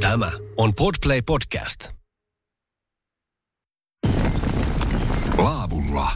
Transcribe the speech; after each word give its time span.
Tämä 0.00 0.32
on 0.56 0.74
Podplay 0.74 1.22
Podcast. 1.22 1.88
Laavulla. 5.38 6.10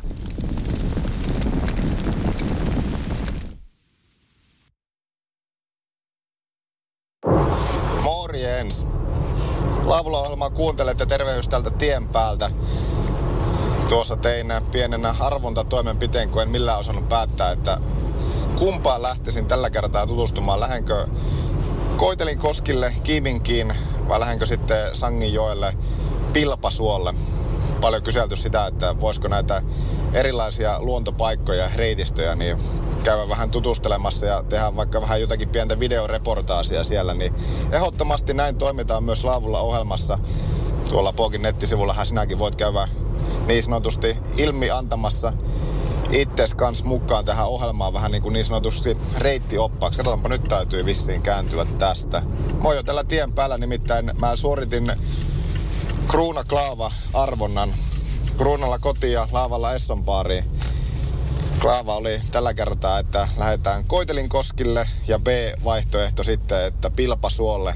Morjens. 8.02 8.86
Laavulla-ohjelmaa 9.84 10.50
kuuntelette 10.50 11.06
tervehdys 11.06 11.48
tältä 11.48 11.70
tien 11.70 12.08
päältä. 12.08 12.50
Tuossa 13.88 14.16
tein 14.16 14.46
pienenä 14.72 15.14
arvontatoimenpiteen, 15.20 16.30
kun 16.30 16.42
en 16.42 16.50
millään 16.50 16.78
osannut 16.78 17.08
päättää, 17.08 17.50
että 17.50 17.78
kumpaan 18.58 19.02
lähtisin 19.02 19.46
tällä 19.46 19.70
kertaa 19.70 20.06
tutustumaan. 20.06 20.60
Lähenkö 20.60 21.06
Koitelin 21.96 22.38
koskille 22.38 22.94
Kiiminkiin 23.02 23.74
vai 24.08 24.20
lähdenkö 24.20 24.46
sitten 24.46 24.96
Sanginjoelle 24.96 25.74
Pilpasuolle? 26.32 27.14
Paljon 27.80 28.02
kyselty 28.02 28.36
sitä, 28.36 28.66
että 28.66 29.00
voisiko 29.00 29.28
näitä 29.28 29.62
erilaisia 30.12 30.76
luontopaikkoja, 30.80 31.70
reitistöjä, 31.74 32.34
niin 32.34 32.58
käydä 33.04 33.28
vähän 33.28 33.50
tutustelemassa 33.50 34.26
ja 34.26 34.42
tehdä 34.42 34.76
vaikka 34.76 35.00
vähän 35.00 35.20
jotakin 35.20 35.48
pientä 35.48 35.80
videoreportaasia 35.80 36.84
siellä, 36.84 37.14
niin 37.14 37.34
ehdottomasti 37.72 38.34
näin 38.34 38.56
toimitaan 38.56 39.04
myös 39.04 39.24
Laavulla 39.24 39.60
ohjelmassa. 39.60 40.18
Tuolla 40.88 41.12
Pookin 41.12 41.42
nettisivullahan 41.42 42.06
sinäkin 42.06 42.38
voit 42.38 42.56
käydä 42.56 42.88
niin 43.46 43.62
sanotusti 43.62 44.16
ilmi 44.36 44.70
antamassa 44.70 45.32
itses 46.12 46.54
kans 46.54 46.84
mukaan 46.84 47.24
tähän 47.24 47.46
ohjelmaan 47.46 47.92
vähän 47.92 48.10
niin, 48.10 48.22
kuin 48.22 48.32
niin 48.32 48.44
sanotusti 48.44 48.96
reittioppaaksi. 49.16 49.96
Katsotaanpa, 49.96 50.28
nyt 50.28 50.48
täytyy 50.48 50.84
vissiin 50.84 51.22
kääntyä 51.22 51.66
tästä. 51.78 52.22
Mä 52.62 52.68
oon 52.68 52.76
jo 52.76 52.82
tällä 52.82 53.04
tien 53.04 53.32
päällä, 53.32 53.58
nimittäin 53.58 54.10
mä 54.18 54.36
suoritin 54.36 54.92
Kruuna 56.08 56.44
Klaava-arvonnan. 56.44 57.74
Kruunalla 58.36 58.78
kotiin 58.78 59.12
ja 59.12 59.28
Laavalla 59.32 59.74
Essonpaariin. 59.74 60.44
Klaava 61.60 61.96
oli 61.96 62.20
tällä 62.30 62.54
kertaa, 62.54 62.98
että 62.98 63.28
lähdetään 63.36 63.84
Koitelinkoskille 63.84 64.88
ja 65.08 65.18
B-vaihtoehto 65.18 66.24
sitten, 66.24 66.64
että 66.64 66.90
Pilpasuolle. 66.90 67.74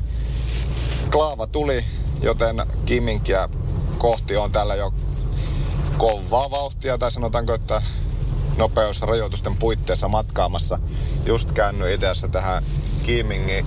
Klaava 1.10 1.46
tuli, 1.46 1.84
joten 2.22 2.62
Kiminkiä 2.86 3.48
kohti 3.98 4.36
on 4.36 4.52
tällä 4.52 4.74
jo 4.74 4.94
kovaa 5.98 6.50
vauhtia, 6.50 6.98
tai 6.98 7.10
sanotaanko, 7.10 7.54
että 7.54 7.82
nopeusrajoitusten 8.56 9.56
puitteissa 9.56 10.08
matkaamassa. 10.08 10.78
Just 11.26 11.52
käänny 11.52 11.94
itse 11.94 12.28
tähän 12.32 12.62
Kiimingin, 13.02 13.66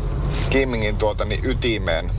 Kiimingin 0.50 0.98
tuota, 0.98 1.26
niin 1.26 1.40
ytimeen. 1.44 2.12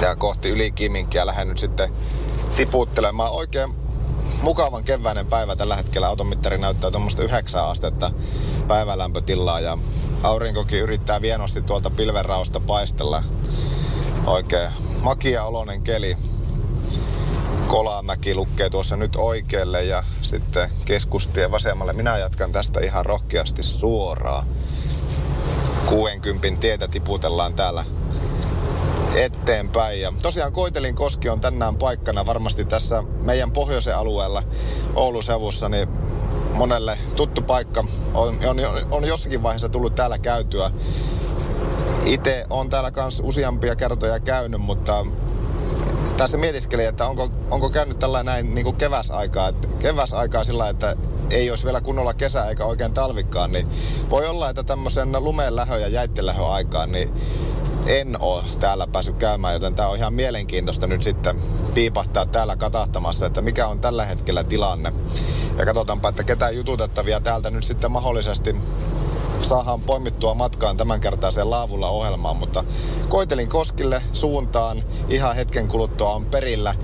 Ja 0.00 0.16
kohti 0.16 0.48
yli 0.48 0.70
Kiiminkiä 0.70 1.26
lähden 1.26 1.48
nyt 1.48 1.58
sitten 1.58 1.92
tiputtelemaan. 2.56 3.32
Oikein 3.32 3.74
mukavan 4.42 4.84
keväinen 4.84 5.26
päivä 5.26 5.56
tällä 5.56 5.76
hetkellä. 5.76 6.08
Automittari 6.08 6.58
näyttää 6.58 6.90
tuommoista 6.90 7.22
9 7.22 7.64
astetta 7.64 8.10
päivälämpötilaa 8.68 9.60
ja 9.60 9.78
aurinkokin 10.22 10.80
yrittää 10.80 11.22
vienosti 11.22 11.62
tuolta 11.62 11.90
pilvenraosta 11.90 12.60
paistella. 12.60 13.22
Oikein 14.26 14.70
makia 15.00 15.44
oloinen 15.44 15.82
keli. 15.82 16.16
Kolamäki 17.70 18.34
lukee 18.34 18.70
tuossa 18.70 18.96
nyt 18.96 19.16
oikealle 19.16 19.84
ja 19.84 20.04
sitten 20.22 20.70
keskustie 20.84 21.50
vasemmalle. 21.50 21.92
Minä 21.92 22.18
jatkan 22.18 22.52
tästä 22.52 22.80
ihan 22.80 23.06
rohkeasti 23.06 23.62
suoraan. 23.62 24.46
60 25.86 26.60
tietä 26.60 26.88
tiputellaan 26.88 27.54
täällä 27.54 27.84
eteenpäin. 29.14 30.00
Ja 30.00 30.12
tosiaan 30.22 30.52
Koitelin 30.52 30.94
koski 30.94 31.28
on 31.28 31.40
tänään 31.40 31.76
paikkana 31.76 32.26
varmasti 32.26 32.64
tässä 32.64 33.02
meidän 33.22 33.52
pohjoisen 33.52 33.96
alueella 33.96 34.42
Oulun 34.94 35.22
sevussa, 35.22 35.68
niin 35.68 35.88
monelle 36.54 36.98
tuttu 37.16 37.42
paikka. 37.42 37.84
On, 38.14 38.34
on, 38.46 38.56
on 38.90 39.04
jossakin 39.04 39.42
vaiheessa 39.42 39.68
tullut 39.68 39.94
täällä 39.94 40.18
käytyä. 40.18 40.70
Itse 42.04 42.46
on 42.50 42.70
täällä 42.70 42.90
kans 42.90 43.22
useampia 43.24 43.76
kertoja 43.76 44.20
käynyt, 44.20 44.60
mutta 44.60 45.06
tässä 46.20 46.38
mietiskelin, 46.38 46.88
että 46.88 47.06
onko, 47.06 47.28
onko 47.50 47.70
käynyt 47.70 47.98
tällainen 47.98 48.32
näin 48.32 48.54
niin 48.54 48.64
kuin 48.64 48.76
keväsaikaa, 48.76 49.48
että 49.48 49.68
keväsaikaa 49.78 50.44
sillä 50.44 50.68
että 50.68 50.96
ei 51.30 51.50
olisi 51.50 51.64
vielä 51.64 51.80
kunnolla 51.80 52.14
kesä 52.14 52.44
eikä 52.44 52.64
oikein 52.64 52.94
talvikkaan, 52.94 53.52
niin 53.52 53.66
voi 54.10 54.26
olla, 54.26 54.50
että 54.50 54.62
tämmöisen 54.62 55.24
lumeen 55.24 55.56
lähö 55.56 55.78
ja 55.78 55.88
jäitten 55.88 56.24
aikaan, 56.48 56.92
niin 56.92 57.12
en 57.86 58.16
ole 58.22 58.42
täällä 58.60 58.86
päässyt 58.86 59.16
käymään, 59.16 59.54
joten 59.54 59.74
tämä 59.74 59.88
on 59.88 59.96
ihan 59.96 60.14
mielenkiintoista 60.14 60.86
nyt 60.86 61.02
sitten 61.02 61.36
piipahtaa 61.74 62.26
täällä 62.26 62.56
katahtamassa, 62.56 63.26
että 63.26 63.42
mikä 63.42 63.66
on 63.66 63.78
tällä 63.78 64.04
hetkellä 64.04 64.44
tilanne. 64.44 64.92
Ja 65.56 65.66
katsotaanpa, 65.66 66.08
että 66.08 66.24
ketä 66.24 66.50
jututettavia 66.50 67.20
täältä 67.20 67.50
nyt 67.50 67.64
sitten 67.64 67.90
mahdollisesti 67.92 68.56
saadaan 69.42 69.80
poimittua 69.80 70.34
matkaan 70.34 70.76
tämän 70.76 71.00
kertaiseen 71.00 71.50
laavulla 71.50 71.88
ohjelmaan, 71.88 72.36
mutta 72.36 72.64
koitelin 73.08 73.48
Koskille 73.48 74.02
suuntaan. 74.12 74.82
Ihan 75.08 75.36
hetken 75.36 75.68
kuluttua 75.68 76.14
on 76.14 76.26
perillä. 76.26 76.74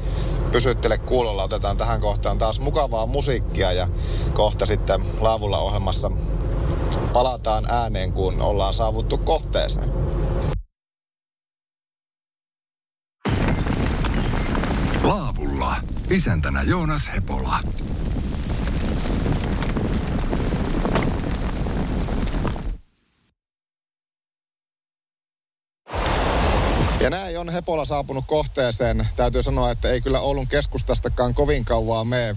Pysyttele 0.53 0.99
kuulolla, 0.99 1.43
otetaan 1.43 1.77
tähän 1.77 2.01
kohtaan 2.01 2.39
taas 2.39 2.61
mukavaa 2.61 3.07
musiikkia 3.07 3.73
ja 3.73 3.89
kohta 4.35 4.67
sitten 4.67 5.03
laavulla 5.21 5.59
ohjelmassa 5.59 6.11
palataan 7.13 7.65
ääneen, 7.71 8.13
kun 8.13 8.43
ollaan 8.43 8.75
saavuttu 8.75 9.19
kohteeseen. 9.19 9.93
Laavulla. 15.03 15.77
Isäntänä 16.11 16.63
Joonas 16.63 17.11
Hepola. 17.15 17.59
Ja 27.07 27.11
näin 27.11 27.39
on 27.39 27.49
Hepola 27.49 27.85
saapunut 27.85 28.25
kohteeseen. 28.27 29.09
Täytyy 29.17 29.43
sanoa, 29.43 29.71
että 29.71 29.89
ei 29.89 30.01
kyllä 30.01 30.21
Oulun 30.21 30.47
keskustastakaan 30.47 31.35
kovin 31.35 31.65
kauaa 31.65 32.05
mene. 32.05 32.37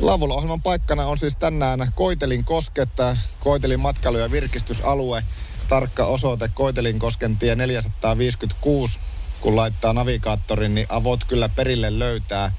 Laavulla 0.00 0.34
ohjelman 0.34 0.62
paikkana 0.62 1.06
on 1.06 1.18
siis 1.18 1.36
tänään 1.36 1.92
Koitelin 1.94 2.44
kosketta, 2.44 3.16
Koitelin 3.40 3.80
matkailu- 3.80 4.18
ja 4.18 4.30
virkistysalue. 4.30 5.24
Tarkka 5.68 6.04
osoite 6.04 6.48
Koitelin 6.54 6.98
kosken 6.98 7.36
tie 7.36 7.56
456. 7.56 9.00
Kun 9.40 9.56
laittaa 9.56 9.92
navigaattorin, 9.92 10.74
niin 10.74 10.86
avot 10.88 11.24
kyllä 11.24 11.48
perille 11.48 11.98
löytää. 11.98 12.52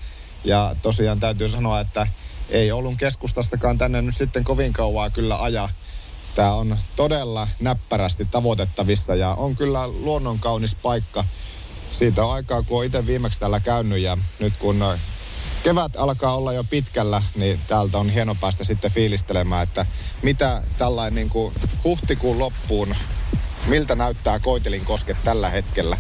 Ja 0.44 0.76
tosiaan 0.82 1.20
täytyy 1.20 1.50
sanoa, 1.50 1.80
että 1.80 2.08
ei 2.50 2.72
Oulun 2.72 2.98
keskustastakaan 2.98 3.78
tänne 3.78 4.02
nyt 4.02 4.18
sitten 4.18 4.44
kovin 4.44 4.74
kauaa 4.74 5.10
kyllä 5.10 5.38
aja. 5.38 5.70
Tämä 6.36 6.54
on 6.54 6.78
todella 6.96 7.48
näppärästi 7.60 8.28
tavoitettavissa 8.32 9.16
ja 9.16 9.34
on 9.34 9.56
kyllä 9.56 9.88
luonnon 9.88 10.40
kaunis 10.40 10.76
paikka. 10.76 11.24
Siitä 11.92 12.26
on 12.26 12.34
aikaa, 12.34 12.64
kun 12.64 12.86
itse 12.86 13.08
viimeksi 13.08 13.40
täällä 13.40 13.60
käynyt 13.60 14.00
ja 14.00 14.18
nyt 14.40 14.54
kun 14.60 14.84
kevät 15.64 15.96
alkaa 15.98 16.36
olla 16.36 16.54
jo 16.54 16.64
pitkällä, 16.64 17.22
niin 17.36 17.60
täältä 17.68 17.98
on 17.98 18.10
hieno 18.10 18.36
päästä 18.36 18.64
sitten 18.64 18.92
fiilistelemään, 18.92 19.64
että 19.64 19.86
mitä 20.22 20.64
tällainen 20.78 21.16
niin 21.16 21.30
kuin 21.30 21.54
huhtikuun 21.84 22.40
loppuun, 22.40 22.96
miltä 23.68 23.96
näyttää 23.96 24.40
Koitelin 24.40 24.86
kosket 24.86 25.18
tällä 25.24 25.50
hetkellä. 25.50 25.98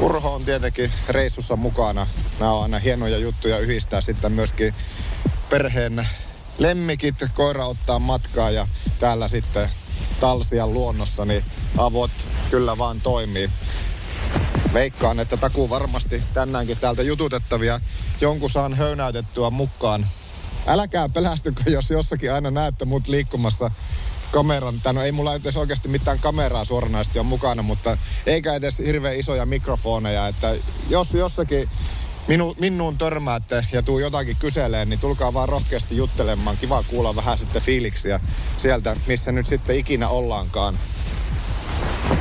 Urho 0.00 0.34
on 0.34 0.44
tietenkin 0.44 0.92
reissussa 1.08 1.56
mukana. 1.56 2.06
Nämä 2.40 2.52
on 2.52 2.62
aina 2.62 2.78
hienoja 2.78 3.18
juttuja 3.18 3.58
yhdistää 3.58 4.00
sitten 4.00 4.32
myöskin 4.32 4.74
perheen 5.50 6.08
lemmikit, 6.58 7.14
koira 7.34 7.66
ottaa 7.66 7.98
matkaa 7.98 8.50
ja 8.50 8.68
täällä 8.98 9.28
sitten 9.28 9.70
Talsian 10.20 10.74
luonnossa, 10.74 11.24
niin 11.24 11.44
avot 11.78 12.10
kyllä 12.50 12.78
vaan 12.78 13.00
toimii. 13.00 13.50
Veikkaan, 14.72 15.20
että 15.20 15.36
takuu 15.36 15.70
varmasti 15.70 16.22
tänäänkin 16.34 16.78
täältä 16.78 17.02
jututettavia 17.02 17.80
jonkun 18.20 18.50
saan 18.50 18.74
höynäytettyä 18.74 19.50
mukaan. 19.50 20.06
Älkää 20.66 21.08
pelästykö, 21.08 21.70
jos 21.70 21.90
jossakin 21.90 22.32
aina 22.32 22.50
näette 22.50 22.84
mut 22.84 23.08
liikkumassa 23.08 23.70
kameran, 24.32 24.80
tai 24.80 24.94
no 24.94 25.02
ei 25.02 25.12
mulla 25.12 25.34
edes 25.34 25.56
oikeasti 25.56 25.88
mitään 25.88 26.18
kameraa 26.18 26.64
suoranaisesti 26.64 27.18
on 27.18 27.26
mukana, 27.26 27.62
mutta 27.62 27.98
eikä 28.26 28.54
edes 28.54 28.78
hirveän 28.78 29.18
isoja 29.18 29.46
mikrofoneja, 29.46 30.28
että 30.28 30.54
jos 30.88 31.14
jossakin 31.14 31.68
minu, 32.28 32.54
minuun 32.58 32.98
törmäätte 32.98 33.66
ja 33.72 33.82
tuu 33.82 33.98
jotakin 33.98 34.36
kyseleen, 34.36 34.88
niin 34.88 35.00
tulkaa 35.00 35.34
vaan 35.34 35.48
rohkeasti 35.48 35.96
juttelemaan. 35.96 36.56
Kiva 36.56 36.82
kuulla 36.82 37.16
vähän 37.16 37.38
sitten 37.38 37.62
fiiliksiä 37.62 38.20
sieltä, 38.58 38.96
missä 39.06 39.32
nyt 39.32 39.46
sitten 39.46 39.78
ikinä 39.78 40.08
ollaankaan. 40.08 40.78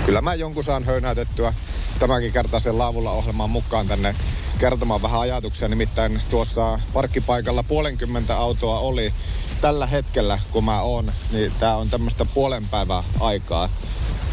Kyllä 0.05 0.21
mä 0.21 0.35
jonkun 0.35 0.63
saan 0.63 0.83
höynäytettyä 0.83 1.53
tämänkin 1.99 2.31
kertaisen 2.31 2.77
laavulla 2.77 3.11
ohjelmaan 3.11 3.49
mukaan 3.49 3.87
tänne 3.87 4.15
kertomaan 4.59 5.01
vähän 5.01 5.21
ajatuksia. 5.21 5.67
Nimittäin 5.67 6.21
tuossa 6.29 6.79
parkkipaikalla 6.93 7.63
puolenkymmentä 7.63 8.37
autoa 8.37 8.79
oli 8.79 9.13
tällä 9.61 9.85
hetkellä, 9.85 10.39
kun 10.51 10.63
mä 10.63 10.81
oon, 10.81 11.11
niin 11.31 11.51
tää 11.59 11.77
on 11.77 11.89
tämmöistä 11.89 12.25
puolen 12.25 12.67
päivää 12.67 13.03
aikaa. 13.19 13.69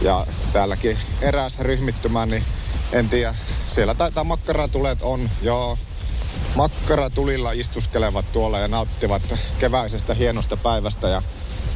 Ja 0.00 0.26
täälläkin 0.52 0.98
eräs 1.20 1.58
ryhmittymä, 1.58 2.26
niin 2.26 2.44
en 2.92 3.08
tiedä, 3.08 3.34
siellä 3.68 3.94
taitaa 3.94 4.24
makkaratulet 4.24 4.98
on, 5.02 5.30
joo. 5.42 5.78
Makkaratulilla 6.56 7.52
istuskelevat 7.52 8.32
tuolla 8.32 8.58
ja 8.58 8.68
nauttivat 8.68 9.22
keväisestä 9.58 10.14
hienosta 10.14 10.56
päivästä 10.56 11.08
ja 11.08 11.22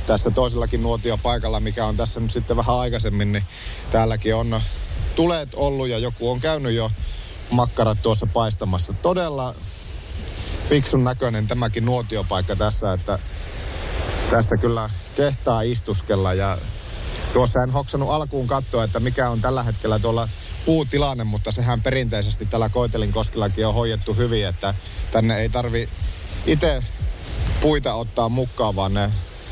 tässä 0.07 0.31
toisellakin 0.31 0.83
nuotiopaikalla, 0.83 1.61
mikä 1.61 1.87
on 1.87 1.97
tässä 1.97 2.21
nyt 2.21 2.31
sitten 2.31 2.57
vähän 2.57 2.77
aikaisemmin, 2.77 3.33
niin 3.33 3.45
täälläkin 3.91 4.35
on 4.35 4.61
tulet 5.15 5.49
ollut 5.55 5.89
ja 5.89 5.99
joku 5.99 6.31
on 6.31 6.41
käynyt 6.41 6.73
jo 6.73 6.91
makkarat 7.51 8.03
tuossa 8.03 8.27
paistamassa. 8.27 8.93
Todella 8.93 9.55
fiksun 10.69 11.05
näköinen 11.05 11.47
tämäkin 11.47 11.85
nuotiopaikka 11.85 12.57
tässä, 12.57 12.93
että 12.93 13.19
tässä 14.31 14.57
kyllä 14.57 14.91
kehtaa 15.17 15.63
istuskella 15.63 16.35
ja 16.35 16.59
tuossa 17.37 17.63
en 17.63 17.71
hoksannut 17.71 18.11
alkuun 18.11 18.47
katsoa, 18.47 18.85
että 18.85 19.01
mikä 19.01 19.31
on 19.31 19.41
tällä 19.41 19.63
hetkellä 19.63 19.99
tuolla 19.99 20.29
puutilanne, 20.65 21.25
mutta 21.25 21.53
sehän 21.53 21.83
perinteisesti 21.83 22.47
tällä 22.47 22.69
Koitelin 22.69 23.13
koskellakin 23.13 23.67
on 23.67 23.75
hoidettu 23.75 24.15
hyvin, 24.15 24.47
että 24.47 24.75
tänne 25.11 25.39
ei 25.39 25.49
tarvi 25.49 25.89
itse 26.47 26.83
puita 27.61 27.95
ottaa 27.95 28.29
mukaan, 28.29 28.77
vaan 28.77 28.95
ne 28.95 29.11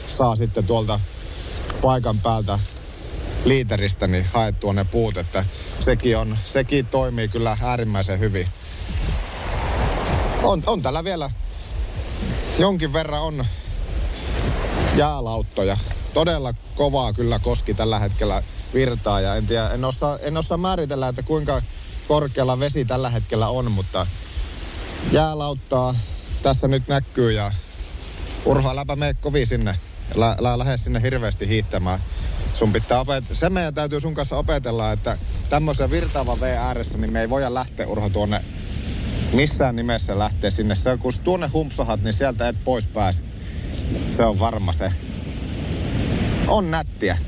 saa 0.09 0.37
sitten 0.37 0.67
tuolta 0.67 1.01
paikan 1.83 2.19
päältä 2.19 2.59
liiteristä 3.45 4.07
niin 4.07 4.27
haettua 4.33 4.73
ne 4.73 4.85
puut, 4.85 5.17
että 5.17 5.45
sekin, 5.81 6.19
on, 6.19 6.39
sekin 6.45 6.87
toimii 6.87 7.29
kyllä 7.29 7.57
äärimmäisen 7.63 8.21
hyvin. 8.21 8.49
On, 10.43 10.63
on 10.67 10.83
täällä 10.83 11.05
vielä 11.05 11.31
jonkin 12.59 12.93
verran 12.93 13.23
on 13.23 13.47
jäälauttoja. 14.97 15.77
Todella 16.15 16.53
kovaa 16.75 17.13
kyllä 17.13 17.39
koski 17.39 17.75
tällä 17.75 17.99
hetkellä 17.99 18.43
virtaa 18.75 19.21
ja 19.21 19.35
en, 19.35 19.47
tiedä, 19.47 19.71
en, 19.71 19.85
osaa, 19.85 20.19
en 20.19 20.37
osaa 20.37 20.59
määritellä, 20.59 21.09
että 21.09 21.23
kuinka 21.23 21.63
korkealla 22.09 22.61
vesi 22.61 22.85
tällä 22.85 23.11
hetkellä 23.11 23.49
on, 23.49 23.73
mutta 23.73 24.07
jäälauttaa 25.13 25.95
tässä 26.43 26.69
nyt 26.69 26.89
näkyy 26.89 27.33
ja 27.33 27.53
Urho, 28.45 28.71
äläpä 28.71 28.97
mene 28.97 29.15
kovin 29.15 29.47
sinne. 29.47 29.77
Lä, 30.15 30.37
lä, 30.39 30.59
lähde 30.59 30.77
sinne 30.77 31.03
hirveästi 31.03 31.49
hiittämään. 31.49 32.01
Sun 32.55 32.73
pitää 32.73 33.03
opet- 33.03 33.35
se 33.35 33.51
meidän 33.51 33.75
täytyy 33.75 34.01
sun 34.01 34.15
kanssa 34.15 34.37
opetella, 34.37 34.93
että 34.93 35.19
tämmöisen 35.51 35.91
virtaavan 35.91 36.41
V 36.41 36.43
ääressä, 36.43 36.99
niin 36.99 37.13
me 37.13 37.21
ei 37.21 37.31
voida 37.31 37.55
lähteä 37.55 37.87
Urho 37.87 38.09
tuonne 38.09 38.45
missään 39.33 39.77
nimessä 39.77 40.19
lähteä 40.19 40.51
sinne. 40.51 40.75
Se, 40.75 40.97
kun 40.97 41.13
tuonne 41.25 41.47
humpsahat, 41.47 42.03
niin 42.03 42.15
sieltä 42.15 42.49
et 42.49 42.57
pois 42.65 42.87
pääse. 42.87 43.23
Se 44.11 44.25
on 44.25 44.39
varma 44.39 44.73
se. 44.73 44.93
On 46.49 46.71
nättiä. 46.71 47.19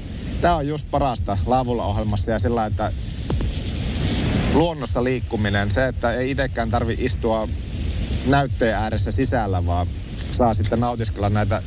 Tää 0.41 0.57
on 0.57 0.69
just 0.69 0.91
parasta 0.91 1.39
laavulla 1.47 1.85
ohjelmassa 1.85 2.33
ja 2.33 2.39
sillä, 2.39 2.67
että 2.67 2.93
luonnossa 4.55 5.05
liikkuminen, 5.05 5.71
se, 5.71 5.87
että 5.87 6.13
ei 6.13 6.31
itsekään 6.31 6.71
tarvi 6.71 6.97
istua 6.99 7.49
näytteen 8.27 8.75
ääressä 8.75 9.11
sisällä, 9.11 9.67
vaan 9.67 9.87
saa 10.33 10.55
sitten 10.55 10.81
nautiskella 10.81 11.31
näitä 11.31 11.63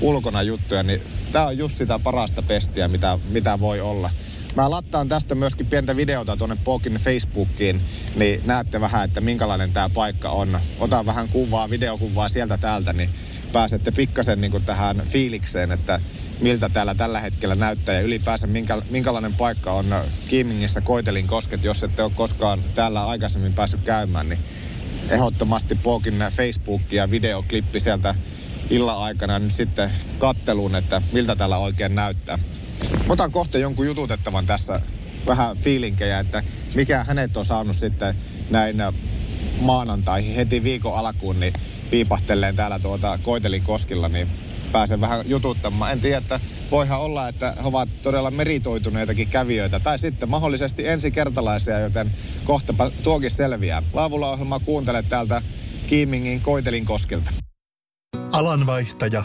ulkona 0.00 0.42
juttuja, 0.42 0.82
niin 0.82 1.02
tää 1.32 1.46
on 1.46 1.58
just 1.58 1.76
sitä 1.76 1.98
parasta 1.98 2.42
pestiä, 2.42 2.88
mitä, 2.88 3.18
mitä 3.28 3.60
voi 3.60 3.80
olla. 3.80 4.10
Mä 4.56 4.70
lattaan 4.70 5.08
tästä 5.08 5.34
myöskin 5.34 5.66
pientä 5.66 5.96
videota 5.96 6.36
tuonne 6.36 6.56
Pokin 6.64 6.94
Facebookiin, 6.94 7.80
niin 8.16 8.42
näette 8.46 8.80
vähän, 8.80 9.04
että 9.04 9.20
minkälainen 9.20 9.72
tämä 9.72 9.88
paikka 9.88 10.28
on. 10.28 10.60
Otan 10.80 11.06
vähän 11.06 11.28
kuvaa, 11.28 11.70
videokuvaa 11.70 12.28
sieltä 12.28 12.58
täältä, 12.58 12.92
niin 12.92 13.10
pääsette 13.52 13.90
pikkasen 13.90 14.40
niin 14.40 14.64
tähän 14.66 15.02
fiilikseen, 15.08 15.72
että 15.72 16.00
miltä 16.40 16.68
täällä 16.68 16.94
tällä 16.94 17.20
hetkellä 17.20 17.54
näyttää 17.54 17.94
ja 17.94 18.00
ylipäänsä 18.00 18.46
minkä, 18.46 18.82
minkälainen 18.90 19.34
paikka 19.34 19.72
on 19.72 19.94
Kiimingissä 20.28 20.80
Koitelin 20.80 21.26
kosket, 21.26 21.64
jos 21.64 21.84
ette 21.84 22.02
ole 22.02 22.12
koskaan 22.14 22.60
täällä 22.74 23.06
aikaisemmin 23.06 23.52
päässyt 23.52 23.82
käymään, 23.82 24.28
niin 24.28 24.38
ehdottomasti 25.08 25.74
Pokin 25.74 26.24
Facebook 26.30 26.92
ja 26.92 27.10
videoklippi 27.10 27.80
sieltä 27.80 28.14
illan 28.70 28.98
aikana 28.98 29.38
nyt 29.38 29.54
sitten 29.54 29.90
katteluun, 30.18 30.76
että 30.76 31.02
miltä 31.12 31.36
täällä 31.36 31.58
oikein 31.58 31.94
näyttää. 31.94 32.38
Otan 33.10 33.32
kohta 33.32 33.58
jonkun 33.58 33.86
jututettavan 33.86 34.46
tässä 34.46 34.80
vähän 35.26 35.56
fiilinkejä, 35.56 36.18
että 36.18 36.42
mikä 36.74 37.04
hänet 37.04 37.36
on 37.36 37.44
saanut 37.44 37.76
sitten 37.76 38.14
näin 38.50 38.76
maanantaihin 39.60 40.34
heti 40.34 40.62
viikon 40.64 40.94
alkuun, 40.94 41.40
niin 41.40 41.52
piipahtelleen 41.90 42.56
täällä 42.56 42.78
tuota 42.78 43.18
Koitelin 43.22 43.62
koskilla, 43.62 44.08
niin 44.08 44.28
pääsen 44.72 45.00
vähän 45.00 45.30
jututtamaan. 45.30 45.92
En 45.92 46.00
tiedä, 46.00 46.18
että 46.18 46.40
voihan 46.70 47.00
olla, 47.00 47.28
että 47.28 47.54
he 47.62 47.68
ovat 47.68 47.88
todella 48.02 48.30
meritoituneitakin 48.30 49.28
kävijöitä 49.28 49.80
tai 49.80 49.98
sitten 49.98 50.30
mahdollisesti 50.30 50.88
ensikertalaisia, 50.88 51.80
joten 51.80 52.10
kohtapa 52.44 52.90
tuokin 52.90 53.30
selviää. 53.30 53.82
Laavulla 53.92 54.30
ohjelmaa 54.30 54.60
kuuntele 54.60 55.02
täältä 55.02 55.42
Kiimingin 55.86 56.40
Koitelin 56.40 56.84
koskilta. 56.84 57.30
Alanvaihtaja, 58.32 59.24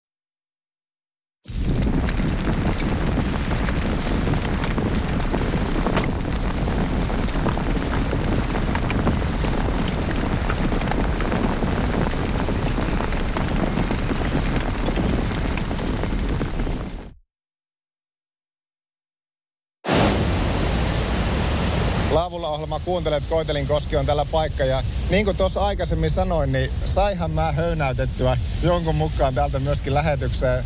Laavulla 22.11 22.49
ohjelma 22.49 22.79
kuuntelet, 22.79 23.25
Koitelin 23.25 23.67
koski 23.67 23.97
on 23.97 24.05
tällä 24.05 24.25
paikka 24.31 24.65
ja 24.65 24.83
niin 25.09 25.25
kuin 25.25 25.37
tuossa 25.37 25.61
aikaisemmin 25.61 26.11
sanoin, 26.11 26.51
niin 26.51 26.71
saihan 26.85 27.31
mä 27.31 27.51
höynäytettyä 27.51 28.37
jonkun 28.63 28.95
mukaan 28.95 29.33
täältä 29.33 29.59
myöskin 29.59 29.93
lähetykseen. 29.93 30.65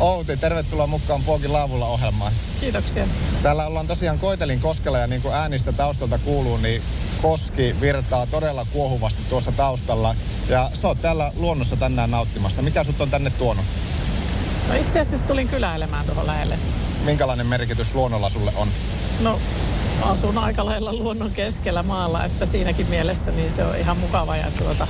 Outi, 0.00 0.36
tervetuloa 0.36 0.86
mukaan 0.86 1.22
Puokin 1.22 1.52
Laavulla 1.52 1.86
ohjelmaan. 1.86 2.32
Kiitoksia. 2.60 3.06
Täällä 3.42 3.66
ollaan 3.66 3.86
tosiaan 3.86 4.18
Koitelin 4.18 4.60
koskella 4.60 4.98
ja 4.98 5.06
niin 5.06 5.22
kuin 5.22 5.34
äänistä 5.34 5.72
taustalta 5.72 6.18
kuuluu, 6.18 6.56
niin 6.56 6.82
koski 7.22 7.76
virtaa 7.80 8.26
todella 8.26 8.66
kuohuvasti 8.72 9.22
tuossa 9.28 9.52
taustalla. 9.52 10.14
Ja 10.48 10.70
sä 10.74 10.88
oot 10.88 11.02
täällä 11.02 11.32
luonnossa 11.36 11.76
tänään 11.76 12.10
nauttimassa. 12.10 12.62
Mikä 12.62 12.84
sut 12.84 13.00
on 13.00 13.10
tänne 13.10 13.30
tuonut? 13.30 13.64
No 14.68 14.74
itse 14.74 15.00
asiassa 15.00 15.26
tulin 15.26 15.48
kyläilemään 15.48 16.06
tuohon 16.06 16.26
lähelle. 16.26 16.58
Minkälainen 17.04 17.46
merkitys 17.46 17.94
luonnolla 17.94 18.28
sulle 18.28 18.52
on? 18.56 18.68
No 19.20 19.38
asun 20.02 20.38
aika 20.38 20.64
lailla 20.64 20.92
luonnon 20.92 21.30
keskellä 21.30 21.82
maalla, 21.82 22.24
että 22.24 22.46
siinäkin 22.46 22.86
mielessä 22.90 23.30
niin 23.30 23.52
se 23.52 23.64
on 23.64 23.76
ihan 23.76 23.96
mukava 23.96 24.36
ja 24.36 24.46
tuota, 24.58 24.86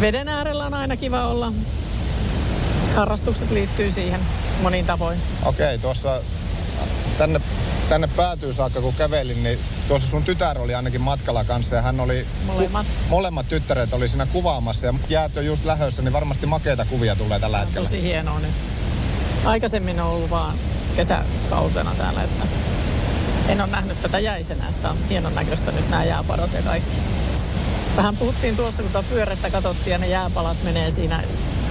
Veden 0.00 0.28
äärellä 0.28 0.66
on 0.66 0.74
aina 0.74 0.96
kiva 0.96 1.26
olla. 1.26 1.52
Harrastukset 2.96 3.50
liittyy 3.50 3.90
siihen 3.90 4.20
monin 4.62 4.86
tavoin. 4.86 5.18
Okei, 5.44 5.78
tuossa 5.78 6.20
tänne, 7.18 7.40
tänne 7.88 8.06
päätyy 8.16 8.52
saakka 8.52 8.80
kun 8.80 8.94
kävelin, 8.94 9.42
niin 9.42 9.58
tuossa 9.88 10.08
sun 10.08 10.22
tytär 10.22 10.58
oli 10.58 10.74
ainakin 10.74 11.00
matkalla 11.00 11.44
kanssa 11.44 11.76
ja 11.76 11.82
hän 11.82 12.00
oli... 12.00 12.26
Molemmat. 12.46 12.86
Molemmat 13.08 13.48
tyttäret 13.48 13.92
oli 13.92 14.08
siinä 14.08 14.26
kuvaamassa 14.26 14.86
ja 14.86 14.94
jäät 15.08 15.36
on 15.36 15.46
just 15.46 15.64
lähössä, 15.64 16.02
niin 16.02 16.12
varmasti 16.12 16.46
makeita 16.46 16.84
kuvia 16.84 17.16
tulee 17.16 17.40
tällä 17.40 17.58
On 17.58 17.64
hetkellä. 17.64 17.84
tosi 17.84 18.02
hienoa 18.02 18.38
nyt. 18.40 18.72
Aikaisemmin 19.44 20.00
on 20.00 20.06
ollut 20.10 20.30
vaan 20.30 20.54
kesäkautena 20.96 21.90
täällä, 21.98 22.22
että 22.22 22.44
en 23.48 23.60
ole 23.60 23.70
nähnyt 23.70 24.00
tätä 24.00 24.18
jäisenä, 24.18 24.68
että 24.68 24.90
on 24.90 24.96
hienon 25.08 25.34
näköistä 25.34 25.72
nyt 25.72 25.90
nämä 25.90 26.04
jääpadot 26.04 26.52
ja 26.52 26.62
kaikki. 26.62 26.96
Vähän 27.96 28.16
puhuttiin 28.16 28.56
tuossa, 28.56 28.82
kun 28.82 28.92
tuo 28.92 29.02
pyörettä 29.02 29.50
katsottiin 29.50 29.92
ja 29.92 29.98
ne 29.98 30.06
jääpalat 30.08 30.56
menee 30.64 30.90
siinä 30.90 31.22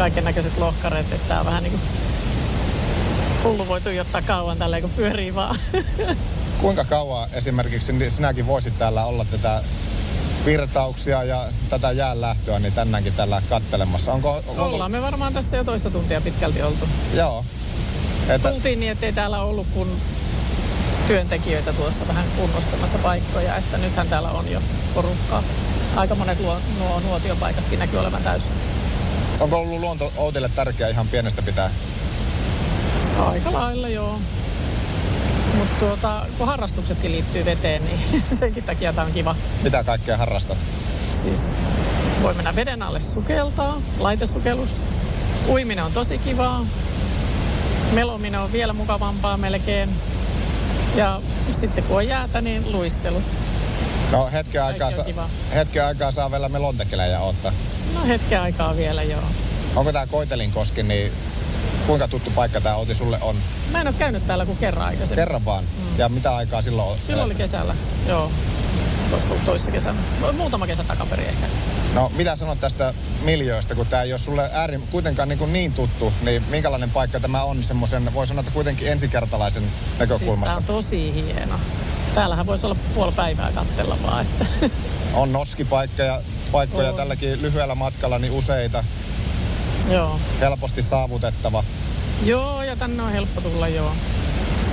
kaiken 0.01 0.24
näköiset 0.24 0.58
lohkareet, 0.58 1.13
että 1.13 1.39
on 1.39 1.46
vähän 1.46 1.63
niin 1.63 1.72
kuin 1.72 1.81
hullu 3.43 3.67
voi 3.67 3.81
tuijottaa 3.81 4.22
kauan 4.22 4.58
tälleen, 4.58 4.81
kun 4.81 4.91
pyörii 4.91 5.36
vaan. 5.36 5.55
Kuinka 6.62 6.84
kauan 6.84 7.29
esimerkiksi 7.34 7.93
sinäkin 8.10 8.48
voisit 8.48 8.77
täällä 8.77 9.05
olla 9.05 9.25
tätä 9.25 9.63
virtauksia 10.46 11.24
ja 11.24 11.46
tätä 11.70 11.91
jäänlähtöä 11.91 12.60
niin 12.60 12.74
tänäänkin 12.74 13.13
täällä 13.13 13.41
kattelemassa? 13.50 14.13
Onko, 14.13 14.43
onko 14.48 14.63
Ollaan 14.63 14.91
me 14.91 15.01
varmaan 15.01 15.34
tässä 15.34 15.58
jo 15.58 15.63
toista 15.63 15.91
tuntia 15.91 16.22
pitkälti 16.22 16.62
oltu. 16.62 16.88
Joo. 17.13 17.46
Että, 18.29 18.51
Tultiin 18.51 18.79
niin, 18.79 18.91
ettei 18.91 19.13
täällä 19.13 19.41
ollut 19.41 19.67
kun 19.74 19.98
työntekijöitä 21.08 21.74
tuossa 21.74 22.08
vähän 22.08 22.25
kunnostamassa 22.38 22.98
paikkoja, 22.98 23.55
että 23.55 23.77
nythän 23.77 24.08
täällä 24.08 24.29
on 24.29 24.51
jo 24.51 24.62
porukkaa. 24.93 25.43
Aika 25.96 26.15
monet 26.15 26.39
luo, 26.39 26.58
nuo 26.79 27.00
nuotiopaikatkin 27.00 27.79
näkyy 27.79 28.00
olevan 28.00 28.24
täysin. 28.24 28.51
Onko 29.41 29.57
ollut 29.57 29.79
luonto 29.79 30.13
Outille 30.17 30.50
tärkeä 30.50 30.88
ihan 30.88 31.07
pienestä 31.07 31.41
pitää? 31.41 31.69
Aika 33.25 33.53
lailla 33.53 33.89
joo. 33.89 34.19
Mutta 35.57 35.75
tuota, 35.86 36.25
kun 36.38 36.48
harrastuksetkin 36.48 37.12
liittyy 37.12 37.45
veteen, 37.45 37.81
niin 37.86 38.24
senkin 38.39 38.63
takia 38.63 38.93
tämä 38.93 39.07
on 39.07 39.13
kiva. 39.13 39.36
Mitä 39.63 39.83
kaikkea 39.83 40.17
harrastat? 40.17 40.57
Siis 41.21 41.39
voi 42.21 42.33
mennä 42.33 42.55
veden 42.55 42.83
alle 42.83 43.01
sukeltaa, 43.01 43.81
laitesukellus. 44.00 44.69
Uiminen 45.50 45.86
on 45.86 45.91
tosi 45.91 46.17
kivaa. 46.17 46.65
Melominen 47.91 48.39
on 48.39 48.51
vielä 48.51 48.74
mukavampaa 48.74 49.38
melkein. 49.38 49.89
Ja 50.95 51.21
sitten 51.60 51.83
kun 51.83 51.98
on 51.98 52.07
jäätä, 52.07 52.41
niin 52.41 52.71
luistelu. 52.71 53.21
No 54.12 54.29
hetken 54.31 54.63
aikaa, 54.63 54.91
sa- 54.91 55.05
hetken 55.53 55.86
aikaa 55.86 56.12
saa 56.12 56.31
vielä 56.31 56.50
melontekelejä 56.50 57.19
ottaa. 57.19 57.51
No 57.93 58.05
hetken 58.07 58.41
aikaa 58.41 58.75
vielä 58.77 59.03
joo. 59.03 59.24
Onko 59.75 59.91
tämä 59.93 60.07
Koitelinkoski, 60.07 60.83
niin 60.83 61.12
kuinka 61.88 62.07
tuttu 62.07 62.31
paikka 62.31 62.62
tämä 62.62 62.75
Outi 62.75 62.95
sulle 62.95 63.17
on? 63.21 63.36
Mä 63.71 63.81
en 63.81 63.88
ole 63.88 63.95
käynyt 64.00 64.27
täällä 64.27 64.45
kuin 64.45 64.57
kerran 64.57 64.86
aikaisemmin. 64.86 65.21
Kerran 65.21 65.45
vaan. 65.45 65.63
Mm. 65.63 66.00
Ja 66.00 66.10
mitä 66.10 66.36
aikaa 66.36 66.62
silloin 66.62 66.91
on? 66.91 66.98
Silloin 67.01 67.25
oli 67.25 67.36
kesällä, 67.36 67.75
joo. 68.07 68.31
Olisiko 69.12 69.33
ollut 69.33 69.45
toissa 69.45 69.71
kesänä? 69.71 70.00
Muutama 70.38 70.67
kesä 70.67 70.83
takaperin 70.83 71.27
ehkä. 71.29 71.48
No 71.93 72.12
mitä 72.15 72.36
sanot 72.36 72.60
tästä 72.60 72.93
miljöistä, 73.21 73.75
kun 73.75 73.86
tämä 73.86 74.01
ei 74.01 74.13
ole 74.13 74.19
sulle 74.19 74.50
äärin, 74.53 74.83
kuitenkaan 74.91 75.29
niin, 75.29 75.39
kuin 75.39 75.53
niin 75.53 75.74
tuttu, 75.74 76.13
niin 76.21 76.43
minkälainen 76.50 76.89
paikka 76.89 77.19
tämä 77.19 77.43
on 77.43 77.63
semmoisen, 77.63 78.13
voi 78.13 78.27
sanoa, 78.27 78.39
että 78.39 78.51
kuitenkin 78.51 78.88
ensikertalaisen 78.88 79.63
Siis 79.63 80.00
näkökulmasta? 80.00 80.45
tää 80.45 80.57
on 80.57 80.63
tosi 80.63 81.13
hieno. 81.13 81.55
Täällähän 82.15 82.45
voisi 82.45 82.65
olla 82.65 82.77
puoli 82.95 83.12
päivää 83.12 83.51
kattella 83.51 83.98
vaan, 84.03 84.21
että 84.25 84.45
On 85.13 85.33
notskipaikka 85.33 86.03
ja 86.03 86.21
paikkoja 86.51 86.89
On. 86.89 86.95
tälläkin 86.95 87.41
lyhyellä 87.41 87.75
matkalla 87.75 88.19
niin 88.19 88.33
useita, 88.33 88.83
joo. 89.89 90.19
helposti 90.39 90.81
saavutettava. 90.81 91.63
Joo, 92.25 92.63
ja 92.63 92.75
tänne 92.75 93.03
on 93.03 93.11
helppo 93.11 93.41
tulla 93.41 93.67
joo. 93.67 93.91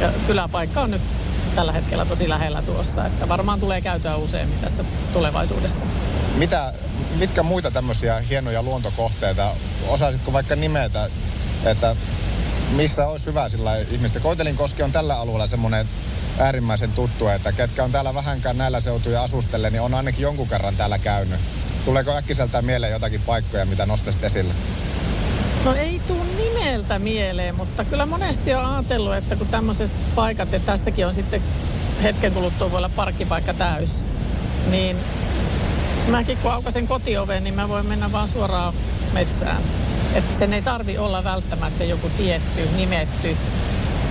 Ja 0.00 0.12
kyläpaikka 0.26 0.80
on 0.80 0.90
nyt 0.90 1.02
tällä 1.54 1.72
hetkellä 1.72 2.04
tosi 2.04 2.28
lähellä 2.28 2.62
tuossa, 2.62 3.06
että 3.06 3.28
varmaan 3.28 3.60
tulee 3.60 3.80
käytöä 3.80 4.16
useammin 4.16 4.58
tässä 4.58 4.84
tulevaisuudessa. 5.12 5.84
Mitä, 6.34 6.72
mitkä 7.16 7.42
muita 7.42 7.70
tämmöisiä 7.70 8.20
hienoja 8.20 8.62
luontokohteita, 8.62 9.54
osaisitko 9.88 10.32
vaikka 10.32 10.56
nimetä, 10.56 11.10
että 11.64 11.96
missä 12.70 13.06
olisi 13.06 13.26
hyvä 13.26 13.48
sillä 13.48 13.76
ihmistä? 13.76 14.20
Koitelinkoski 14.20 14.82
on 14.82 14.92
tällä 14.92 15.18
alueella 15.18 15.46
semmoinen 15.46 15.88
äärimmäisen 16.38 16.92
tuttu, 16.92 17.28
että 17.28 17.52
ketkä 17.52 17.84
on 17.84 17.92
täällä 17.92 18.14
vähänkään 18.14 18.58
näillä 18.58 18.80
seutuja 18.80 19.22
asustelle, 19.22 19.70
niin 19.70 19.80
on 19.80 19.94
ainakin 19.94 20.22
jonkun 20.22 20.48
kerran 20.48 20.76
täällä 20.76 20.98
käynyt. 20.98 21.40
Tuleeko 21.84 22.16
äkkiseltään 22.16 22.64
mieleen 22.64 22.92
jotakin 22.92 23.20
paikkoja, 23.20 23.66
mitä 23.66 23.86
nostaisit 23.86 24.24
esille? 24.24 24.54
No 25.64 25.74
ei 25.74 26.00
tuu 26.06 26.24
nimeltä 26.36 26.98
mieleen, 26.98 27.54
mutta 27.54 27.84
kyllä 27.84 28.06
monesti 28.06 28.54
on 28.54 28.64
ajatellut, 28.64 29.14
että 29.14 29.36
kun 29.36 29.46
tämmöiset 29.46 29.90
paikat, 30.14 30.52
ja 30.52 30.60
tässäkin 30.60 31.06
on 31.06 31.14
sitten 31.14 31.42
hetken 32.02 32.32
kuluttua 32.32 32.70
voi 32.70 32.78
olla 32.78 32.88
parkkipaikka 32.88 33.54
täys, 33.54 34.04
niin 34.70 34.96
mäkin 36.08 36.38
kun 36.38 36.52
aukasen 36.52 36.88
kotioven, 36.88 37.44
niin 37.44 37.54
mä 37.54 37.68
voin 37.68 37.86
mennä 37.86 38.12
vaan 38.12 38.28
suoraan 38.28 38.74
metsään. 39.12 39.62
Että 40.14 40.38
sen 40.38 40.52
ei 40.52 40.62
tarvi 40.62 40.98
olla 40.98 41.24
välttämättä 41.24 41.84
joku 41.84 42.08
tietty, 42.16 42.68
nimetty, 42.76 43.36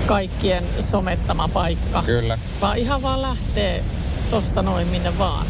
kaikkien 0.07 0.63
somettama 0.91 1.47
paikka. 1.47 2.03
Kyllä. 2.03 2.37
Vaan 2.61 2.77
ihan 2.77 3.01
vaan 3.01 3.21
lähtee 3.21 3.83
tosta 4.29 4.61
noin 4.61 4.87
minne 4.87 5.17
vaan. 5.17 5.45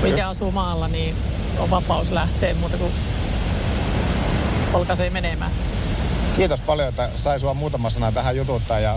Kun 0.00 0.08
itse 0.08 0.22
asuu 0.22 0.50
maalla, 0.52 0.88
niin 0.88 1.14
on 1.58 1.70
vapaus 1.70 2.10
lähteä 2.10 2.54
muuta 2.54 2.76
kuin 2.76 2.92
polkaisee 4.72 5.10
menemään. 5.10 5.50
Kiitos 6.36 6.60
paljon, 6.60 6.88
että 6.88 7.08
sai 7.16 7.40
sua 7.40 7.54
muutama 7.54 7.90
sana 7.90 8.12
tähän 8.12 8.36
jututtaa 8.36 8.78
ja 8.78 8.96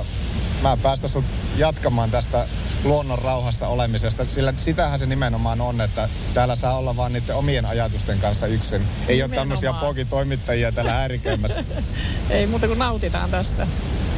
mä 0.62 0.78
päästä 0.78 1.08
sut 1.08 1.26
jatkamaan 1.58 2.12
tästä 2.12 2.46
luonnon 2.84 3.20
rauhassa 3.20 3.68
olemisesta, 3.68 4.26
sillä 4.28 4.54
sitähän 4.58 5.00
se 5.00 5.06
nimenomaan 5.06 5.62
on, 5.62 5.82
että 5.82 6.10
täällä 6.34 6.56
saa 6.56 6.78
olla 6.78 6.96
vaan 6.96 7.14
niiden 7.14 7.36
omien 7.36 7.66
ajatusten 7.66 8.20
kanssa 8.20 8.48
yksin. 8.48 8.82
Ei 8.82 8.88
ole 8.88 9.28
Nimenomaan. 9.28 9.36
tämmöisiä 9.36 9.74
pokitoimittajia 9.74 10.72
täällä 10.72 10.92
häiriköimässä. 10.92 11.64
Ei 12.30 12.48
muuta 12.48 12.68
kuin 12.68 12.80
nautitaan 12.80 13.30
tästä. 13.30 13.68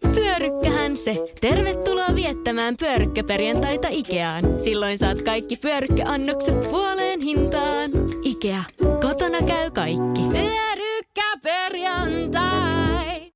Pyörykkähän 0.00 0.96
se! 0.96 1.14
Tervetuloa 1.40 2.14
viettämään 2.14 2.76
pyörykkäperjantaita 2.76 3.88
Ikeaan. 3.88 4.44
Silloin 4.64 4.98
saat 4.98 5.22
kaikki 5.22 5.56
pyörykkäannokset 5.56 6.60
puoleen 6.60 7.20
hintaan. 7.20 7.90
Ikea. 8.22 8.64
Kotona 9.00 9.38
käy 9.46 9.70
kaikki. 9.70 10.22
Pyörykkäperjantai! 10.32 13.32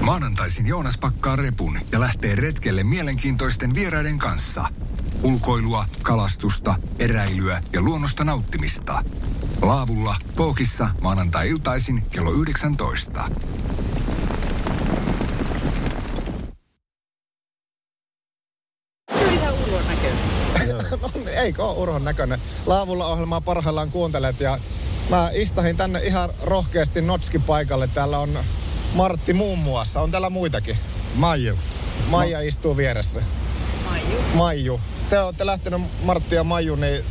Maanantaisin 0.00 0.66
Joonas 0.66 0.98
pakkaa 0.98 1.36
repun 1.36 1.78
ja 1.92 2.00
lähtee 2.00 2.34
retkelle 2.34 2.84
mielenkiintoisten 2.84 3.74
vieraiden 3.74 4.18
kanssa. 4.18 4.64
Ulkoilua, 5.22 5.84
kalastusta, 6.02 6.74
eräilyä 6.98 7.62
ja 7.72 7.80
luonnosta 7.80 8.24
nauttimista. 8.24 9.02
Laavulla, 9.62 10.16
Pookissa, 10.36 10.88
maanantai-iltaisin 11.02 12.02
kello 12.10 12.32
19. 12.32 13.28
no 21.02 21.08
niin, 21.14 21.28
eikö 21.42 21.64
ole 21.64 21.78
urhon 21.78 22.04
näköinen? 22.04 22.40
Laavulla 22.66 23.06
ohjelmaa 23.06 23.40
parhaillaan 23.40 23.90
kuuntelet 23.90 24.40
ja 24.40 24.58
mä 25.10 25.30
istahin 25.32 25.76
tänne 25.76 26.00
ihan 26.02 26.30
rohkeasti 26.42 27.00
Notski 27.00 27.38
paikalle. 27.38 27.86
Täällä 27.86 28.18
on 28.18 28.38
Martti 28.94 29.32
muun 29.32 29.58
muassa. 29.58 30.00
On 30.00 30.10
täällä 30.10 30.30
muitakin. 30.30 30.76
Maiju. 31.14 31.58
Maija 32.08 32.40
istuu 32.40 32.76
vieressä. 32.76 33.22
Maiju. 33.88 34.22
Maiju. 34.34 34.80
Te 35.10 35.20
olette 35.20 35.46
lähtenyt 35.46 35.80
Martti 36.04 36.34
ja 36.34 36.44
Maiju 36.44 36.76
niin 36.76 37.04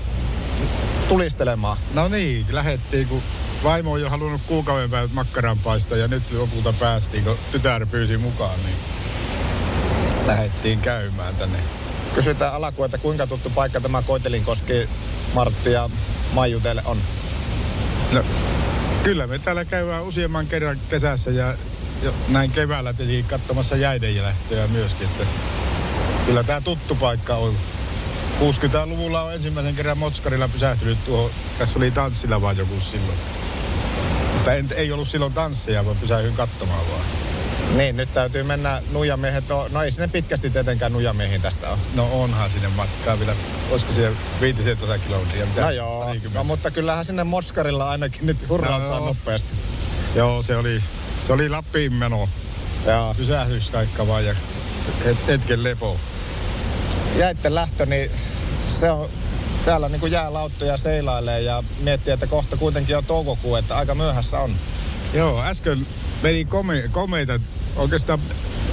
tulistelemaan. 1.09 1.77
No 1.93 2.07
niin, 2.07 2.45
lähettiin, 2.51 3.07
kun 3.07 3.21
vaimo 3.63 3.91
on 3.91 4.01
jo 4.01 4.09
halunnut 4.09 4.41
kuukauden 4.47 4.89
päivät 4.89 5.13
makkaranpaista 5.13 5.95
ja 5.95 6.07
nyt 6.07 6.23
lopulta 6.31 6.73
päästiin, 6.73 7.23
kun 7.23 7.37
tytär 7.51 7.85
pyysi 7.85 8.17
mukaan, 8.17 8.59
niin 8.65 8.75
lähettiin 10.27 10.79
käymään 10.79 11.35
tänne. 11.35 11.80
Kysytään 12.15 12.53
alkuun, 12.53 12.85
että 12.85 12.97
kuinka 12.97 13.27
tuttu 13.27 13.49
paikka 13.49 13.81
tämä 13.81 14.01
Koitelinkoski, 14.01 14.89
Martti 15.33 15.71
ja 15.71 15.89
Maiju 16.33 16.59
teille 16.59 16.81
on? 16.85 16.97
No, 18.11 18.23
kyllä 19.03 19.27
me 19.27 19.39
täällä 19.39 19.65
käydään 19.65 20.03
useamman 20.03 20.47
kerran 20.47 20.77
kesässä 20.89 21.31
ja, 21.31 21.55
näin 22.27 22.51
keväällä 22.51 22.93
teki 22.93 23.23
katsomassa 23.23 23.75
jäiden 23.75 24.23
lähtöjä 24.23 24.67
myöskin. 24.67 25.07
Että 25.07 25.23
kyllä 26.25 26.43
tämä 26.43 26.61
tuttu 26.61 26.95
paikka 26.95 27.35
on. 27.35 27.53
60-luvulla 28.39 29.21
on 29.21 29.33
ensimmäisen 29.33 29.75
kerran 29.75 29.97
Motskarilla 29.97 30.47
pysähtynyt 30.47 31.05
tuohon. 31.05 31.31
Tässä 31.59 31.79
oli 31.79 31.91
tanssilla 31.91 32.41
vaan 32.41 32.57
joku 32.57 32.73
silloin. 32.91 33.17
Mutta 34.33 34.53
en, 34.53 34.67
ei 34.75 34.91
ollut 34.91 35.09
silloin 35.09 35.33
tansseja, 35.33 35.85
vaan 35.85 35.97
pysähdyin 35.97 36.35
katsomaan 36.35 36.87
vaan. 36.91 37.30
Niin, 37.77 37.97
nyt 37.97 38.13
täytyy 38.13 38.43
mennä 38.43 38.81
nuijamiehet. 38.91 39.51
on- 39.51 39.71
No 39.71 39.81
ei 39.83 39.91
sinne 39.91 40.07
pitkästi 40.07 40.49
tietenkään 40.49 40.91
nuijamiehiin 40.93 41.41
tästä 41.41 41.69
on. 41.69 41.79
No 41.95 42.09
onhan 42.23 42.49
sinne 42.49 42.67
matkaa 42.67 43.19
vielä. 43.19 43.35
Olisiko 43.71 43.93
siellä 43.93 44.17
500 44.41 44.97
kilometriä? 44.97 45.45
Mitä? 45.45 45.61
No 45.61 45.69
joo, 45.71 46.15
no, 46.33 46.43
mutta 46.43 46.71
kyllähän 46.71 47.05
sinne 47.05 47.23
Motskarilla 47.23 47.89
ainakin 47.89 48.25
nyt 48.25 48.49
hurrautaa 48.49 48.99
No. 48.99 49.05
nopeasti. 49.05 49.49
Joo, 50.15 50.41
se 50.43 50.57
oli, 50.57 50.83
se 51.27 51.33
oli 51.33 51.49
Lappiin 51.49 51.93
meno. 51.93 52.29
Joo. 52.85 53.13
Pysähdys 53.13 53.69
kaikka 53.69 54.07
vaan 54.07 54.25
ja 54.25 54.35
het, 55.05 55.17
hetken 55.27 55.63
lepo. 55.63 55.97
Jäitten 57.17 57.55
lähtö, 57.55 57.85
niin 57.85 58.11
se 58.69 58.91
on 58.91 59.09
täällä 59.65 59.89
niin 59.89 59.99
kuin 59.99 60.11
jäälauttoja 60.11 60.77
seilailee 60.77 61.41
ja 61.41 61.63
miettii, 61.79 62.13
että 62.13 62.27
kohta 62.27 62.57
kuitenkin 62.57 62.97
on 62.97 63.05
toukokuu, 63.05 63.55
että 63.55 63.77
aika 63.77 63.95
myöhässä 63.95 64.39
on. 64.39 64.51
Joo, 65.13 65.41
äsken 65.43 65.87
meni 66.21 66.45
kome, 66.45 66.83
komeita. 66.91 67.39
Oikeastaan 67.75 68.19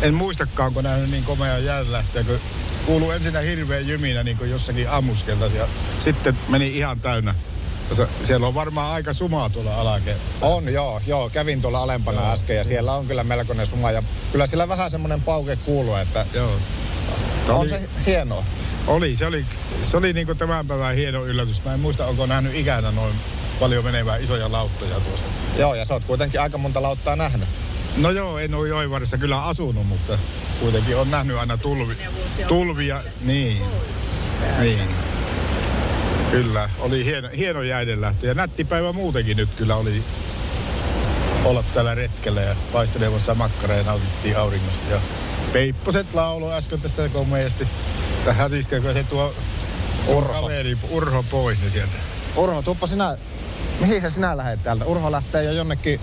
en 0.02 0.14
muistakaan, 0.14 0.74
kun 0.74 0.84
nähnyt 0.84 1.10
niin 1.10 1.24
komea 1.24 1.58
jäänlähtöä, 1.58 2.24
kun 2.24 2.38
kuuluu 2.86 3.10
ensinnä 3.10 3.40
hirveä 3.40 3.80
jyminä 3.80 4.22
niin 4.22 4.36
kuin 4.36 4.50
jossakin 4.50 4.90
ammuskelta 4.90 5.46
ja 5.46 5.68
sitten 6.04 6.36
meni 6.48 6.76
ihan 6.78 7.00
täynnä. 7.00 7.34
Tuossa- 7.88 8.08
Siellä 8.26 8.46
on 8.46 8.54
varmaan 8.54 8.92
aika 8.94 9.12
sumaa 9.14 9.50
tuolla 9.50 9.74
alake. 9.80 10.16
On, 10.40 10.72
joo, 10.72 11.00
joo. 11.06 11.30
Kävin 11.30 11.62
tuolla 11.62 11.82
alempana 11.82 12.20
joo, 12.22 12.32
äsken 12.32 12.56
ja 12.56 12.64
siellä 12.64 12.92
on 12.94 13.06
kyllä 13.06 13.24
melkoinen 13.24 13.66
suma 13.66 13.90
ja 13.90 14.02
kyllä 14.32 14.46
sillä 14.46 14.68
vähän 14.68 14.90
semmoinen 14.90 15.20
pauke 15.20 15.56
kuuluu, 15.56 15.94
että 15.94 16.26
Joo. 16.34 16.50
on 17.48 17.56
Oli- 17.56 17.68
se 17.68 17.80
hienoa. 18.06 18.44
Oli, 18.86 19.16
se 19.16 19.26
oli, 19.26 19.44
se 19.90 19.96
oli 19.96 20.12
niin 20.12 20.26
kuin 20.26 20.38
tämän 20.38 20.66
päivän 20.66 20.94
hieno 20.94 21.24
yllätys. 21.26 21.64
Mä 21.64 21.74
en 21.74 21.80
muista, 21.80 22.06
onko 22.06 22.26
nähnyt 22.26 22.54
ikänä 22.54 22.90
noin 22.90 23.14
paljon 23.60 23.84
menevää 23.84 24.16
isoja 24.16 24.52
lauttoja 24.52 25.00
tuosta. 25.00 25.26
Joo, 25.58 25.74
ja 25.74 25.84
sä 25.84 25.94
oot 25.94 26.04
kuitenkin 26.04 26.40
aika 26.40 26.58
monta 26.58 26.82
lauttaa 26.82 27.16
nähnyt. 27.16 27.48
No 27.96 28.10
joo, 28.10 28.38
en 28.38 28.54
ole 28.54 28.68
Joivarissa 28.68 29.18
kyllä 29.18 29.44
asunut, 29.44 29.86
mutta 29.86 30.18
kuitenkin 30.60 30.96
on 30.96 31.10
nähnyt 31.10 31.36
aina 31.36 31.56
tulvi, 31.56 31.94
tulvia. 32.48 33.02
Niin. 33.20 33.62
niin. 34.60 34.88
Kyllä, 36.30 36.70
oli 36.78 37.04
hieno, 37.04 37.28
hieno 37.36 37.62
jäidenlähtö. 37.62 38.26
Ja 38.26 38.34
nätti 38.34 38.64
päivä 38.64 38.92
muutenkin 38.92 39.36
nyt 39.36 39.48
kyllä 39.56 39.76
oli 39.76 40.02
olla 41.44 41.64
täällä 41.74 41.94
retkellä 41.94 42.40
ja 42.40 42.56
paistelemassa 42.72 43.34
makkaraa 43.34 43.76
ja 43.76 43.84
nautittiin 43.84 44.36
auringosta. 44.36 44.90
Ja 44.90 45.00
Peipposet 45.52 46.14
laulu 46.14 46.50
äsken 46.50 46.80
tässä 46.80 47.08
komeasti. 47.08 47.68
Tähän 48.24 48.54
iskekö 48.54 48.92
se 48.92 49.04
tuo 49.04 49.34
Urho. 50.06 50.18
Urho. 50.18 50.42
Kaveri, 50.42 50.78
Urho 50.90 51.24
pois 51.30 51.60
niin 51.60 51.72
sieltä. 51.72 51.92
Urho, 52.36 52.62
tuppa 52.62 52.86
sinä, 52.86 53.16
mihin 53.80 54.10
sinä 54.10 54.36
lähdet 54.36 54.62
täältä? 54.62 54.84
Urho 54.84 55.12
lähtee 55.12 55.44
jo 55.44 55.52
jonnekin, 55.52 56.00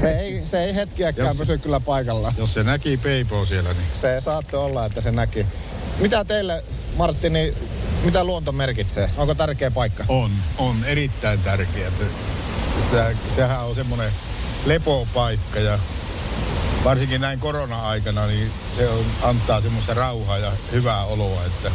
se 0.00 0.10
ei, 0.10 0.42
se 0.44 0.64
ei 0.64 0.74
hetkiäkään 0.74 1.28
Jos- 1.28 1.36
pysy 1.36 1.58
kyllä 1.58 1.80
paikallaan. 1.80 2.34
Jos 2.38 2.54
se 2.54 2.62
näki 2.62 2.96
Peipoa 2.96 3.46
siellä, 3.46 3.72
niin 3.72 3.86
Se 3.92 4.20
saattoi 4.20 4.60
olla, 4.64 4.86
että 4.86 5.00
se 5.00 5.10
näki. 5.10 5.46
Mitä 5.98 6.24
teille, 6.24 6.64
Martti, 6.96 7.30
niin 7.30 7.54
mitä 8.04 8.24
luonto 8.24 8.52
merkitsee? 8.52 9.10
Onko 9.16 9.34
tärkeä 9.34 9.70
paikka? 9.70 10.04
On, 10.08 10.30
on 10.58 10.76
erittäin 10.84 11.40
tärkeää. 11.40 11.90
Sitä, 12.84 13.12
sehän 13.34 13.64
on 13.64 13.74
semmoinen 13.74 14.10
lepopaikka 14.66 15.60
ja 15.60 15.78
varsinkin 16.84 17.20
näin 17.20 17.40
korona-aikana, 17.40 18.26
niin 18.26 18.50
se 18.76 18.88
on, 18.88 19.04
antaa 19.22 19.60
semmoista 19.60 19.94
rauhaa 19.94 20.38
ja 20.38 20.52
hyvää 20.72 21.04
oloa, 21.04 21.44
että 21.46 21.70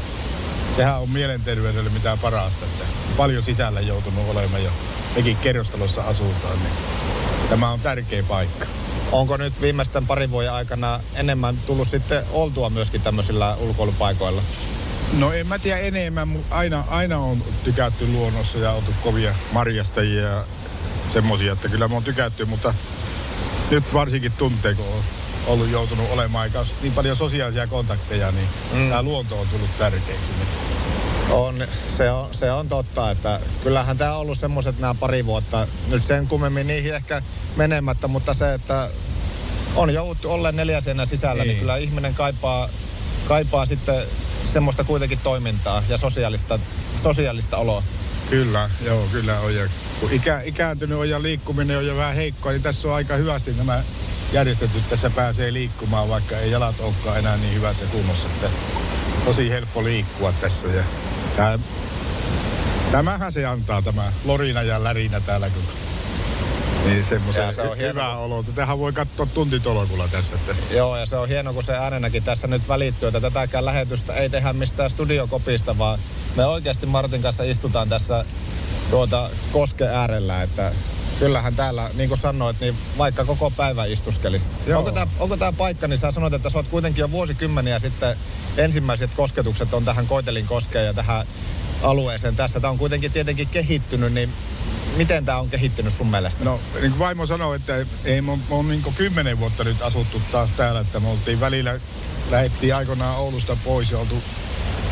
sehän 0.76 1.02
on 1.02 1.10
mielenterveydelle 1.10 1.90
mitä 1.90 2.18
parasta. 2.22 2.66
Että 2.66 2.86
paljon 3.18 3.44
sisällä 3.44 3.82
joutunut 3.82 4.30
olemaan 4.30 4.64
ja 4.64 4.72
mekin 5.16 5.38
kerrostalossa 5.38 6.02
asutaan, 6.02 6.60
niin 6.60 6.74
tämä 7.50 7.70
on 7.70 7.80
tärkeä 7.80 8.24
paikka. 8.24 8.66
Onko 9.12 9.38
nyt 9.38 9.62
viimeisten 9.62 10.08
parin 10.08 10.32
vuoden 10.32 10.52
aikana 10.52 11.00
enemmän 11.16 11.58
tullut 11.58 11.88
sitten 11.88 12.24
oltua 12.32 12.70
myöskin 12.70 13.02
tämmöisillä 13.02 13.56
ulkoilupaikoilla? 13.56 14.42
No 15.14 15.34
en 15.34 15.48
mä 15.48 15.60
tiedä 15.60 15.80
enemmän, 15.80 16.28
mutta 16.28 16.56
aina, 16.56 16.84
aina 16.90 17.18
on 17.18 17.44
tykätty 17.64 18.08
luonnossa 18.08 18.58
ja 18.58 18.72
oltu 18.72 18.94
kovia 19.04 19.36
marjastajia 19.52 20.22
ja 20.22 20.44
semmosia, 21.14 21.54
että 21.54 21.70
kyllä 21.70 21.88
mä 21.88 21.94
oon 21.94 22.04
tykätty, 22.04 22.46
mutta 22.46 22.74
nyt 23.72 23.94
varsinkin 23.94 24.32
tuntee, 24.32 24.74
kun 24.74 24.86
on 24.86 25.04
ollut 25.48 25.70
joutunut 25.70 26.12
olemaan 26.12 26.42
aika 26.42 26.66
niin 26.82 26.94
paljon 26.94 27.18
sosiaalisia 27.18 27.68
kontakteja, 27.68 28.32
niin 28.32 28.48
mm. 28.74 28.90
tämä 28.90 29.02
luonto 29.02 29.40
on 29.40 29.48
tullut 29.48 29.78
tärkeäksi 29.78 30.32
nyt. 30.40 30.48
On, 31.30 31.68
se 31.90 32.12
on, 32.12 32.28
se 32.32 32.52
on 32.52 32.70
totta, 32.70 33.12
että 33.12 33.40
kyllähän 33.64 33.98
tämä 33.98 34.14
on 34.14 34.20
ollut 34.20 34.38
semmoiset 34.38 34.80
nämä 34.80 34.94
pari 34.96 35.26
vuotta, 35.26 35.68
nyt 35.88 36.04
sen 36.04 36.28
kummemmin 36.28 36.68
niihin 36.68 36.96
ehkä 36.96 37.22
menemättä, 37.56 38.08
mutta 38.08 38.34
se, 38.34 38.54
että 38.54 38.90
on 39.76 39.94
jouduttu 39.94 40.32
olleen 40.32 40.56
neljäsenä 40.56 41.06
sisällä, 41.06 41.44
niin, 41.44 41.48
Niin. 41.48 41.60
kyllä 41.60 41.78
ihminen 41.78 42.14
kaipaa, 42.14 42.70
kaipaa 43.28 43.66
sitten 43.66 44.04
semmoista 44.46 44.84
kuitenkin 44.84 45.20
toimintaa 45.24 45.84
ja 45.90 45.98
sosiaalista, 45.98 46.60
sosiaalista 46.98 47.58
oloa. 47.58 47.84
Kyllä, 48.30 48.70
joo, 48.86 49.08
kyllä 49.12 49.40
on. 49.40 49.56
Ja 49.56 49.70
kun 50.00 50.12
ikä, 50.12 50.42
ikääntynyt 50.46 50.98
on 50.98 51.10
ja 51.10 51.22
liikkuminen 51.22 51.78
on 51.78 51.88
jo 51.88 51.96
vähän 51.96 52.16
heikkoa, 52.16 52.52
niin 52.52 52.64
tässä 52.64 52.88
on 52.88 52.94
aika 52.94 53.16
hyvästi 53.16 53.54
nämä 53.54 53.84
järjestetyt. 54.34 54.90
Tässä 54.90 55.10
pääsee 55.10 55.54
liikkumaan, 55.54 56.10
vaikka 56.10 56.38
ei 56.38 56.52
jalat 56.52 56.80
olekaan 56.80 57.20
enää 57.20 57.38
niin 57.38 57.54
hyvässä 57.56 57.86
kunnossa. 57.86 58.28
Että 58.28 58.50
tosi 59.26 59.50
helppo 59.50 59.84
liikkua 59.84 60.32
tässä. 60.32 60.68
Ja 60.68 60.84
tää, 61.40 61.60
tämähän 62.92 63.34
se 63.34 63.46
antaa, 63.46 63.82
tämä 63.82 64.12
lorina 64.26 64.62
ja 64.62 64.84
lärinä 64.84 65.20
täällä, 65.20 65.50
kun 65.50 65.64
niin 66.86 67.06
semmoisen 67.06 67.44
Ja 67.44 67.52
se 67.52 67.62
on 67.62 67.78
hyvä 67.78 68.16
olo. 68.16 68.44
Tähän 68.44 68.80
voi 68.80 68.94
katsoa 68.94 69.26
tuntitolokulla 69.26 70.08
tässä. 70.08 70.36
Että 70.36 70.56
Joo, 70.76 70.98
ja 70.98 71.06
se 71.06 71.18
on 71.18 71.28
hieno, 71.28 71.54
kun 71.54 71.64
se 71.64 71.74
äänenäkin 71.74 72.24
tässä 72.24 72.48
nyt 72.48 72.68
välittyy, 72.68 73.08
että 73.08 73.22
tätäkään 73.22 73.66
lähetystä 73.66 74.14
ei 74.14 74.30
tehdä 74.30 74.54
mistään 74.54 74.90
studiokopista, 74.90 75.78
vaan 75.78 76.00
me 76.36 76.46
oikeasti 76.46 76.86
Martin 76.86 77.22
kanssa 77.22 77.44
istutaan 77.44 77.90
tässä 77.90 78.26
tuota 78.90 79.30
koske 79.52 79.88
äärellä, 79.88 80.44
että 80.44 80.72
kyllähän 81.20 81.56
täällä, 81.56 81.90
niin 81.94 82.10
kuin 82.10 82.20
sanoit, 82.20 82.60
niin 82.60 82.78
vaikka 82.98 83.26
koko 83.26 83.52
päivä 83.52 83.86
istuskelisi. 83.86 84.50
Joo. 84.68 84.80
Onko 84.80 84.92
tämä 84.92 85.08
onko 85.20 85.38
tää 85.38 85.52
paikka, 85.52 85.88
niin 85.88 85.98
sä 85.98 86.12
sanoit, 86.12 86.34
että 86.34 86.50
sä 86.50 86.58
oot 86.58 86.68
kuitenkin 86.68 87.02
jo 87.02 87.12
vuosikymmeniä 87.12 87.80
sitten 87.80 88.18
ensimmäiset 88.58 89.16
kosketukset 89.16 89.74
on 89.74 89.86
tähän 89.86 90.08
Koitelin 90.08 90.46
koskeen 90.46 90.86
ja 90.86 90.94
tähän 90.94 91.28
alueeseen 91.84 92.36
tässä. 92.36 92.60
Tämä 92.60 92.72
on 92.72 92.78
kuitenkin 92.78 93.12
tietenkin 93.12 93.48
kehittynyt, 93.48 94.14
niin 94.14 94.34
miten 94.98 95.26
tämä 95.26 95.40
on 95.40 95.50
kehittynyt 95.50 95.94
sun 95.94 96.08
mielestä? 96.08 96.44
No, 96.44 96.60
niin 96.74 96.92
kuin 96.92 97.00
vaimo 97.00 97.26
sanoi, 97.26 97.56
että 97.56 97.74
ei, 98.06 98.22
me 98.22 98.32
on, 98.32 98.40
me 98.50 98.56
on 98.56 98.68
niin 98.68 98.84
kymmenen 98.96 99.40
vuotta 99.40 99.64
nyt 99.64 99.82
asuttu 99.82 100.22
taas 100.32 100.52
täällä, 100.52 100.80
että 100.80 101.00
me 101.00 101.10
oltiin 101.10 101.40
välillä, 101.40 101.80
lähdettiin 102.32 102.76
aikoinaan 102.76 103.18
Oulusta 103.18 103.58
pois 103.64 103.92
ja 103.92 104.00
oltu 104.00 104.24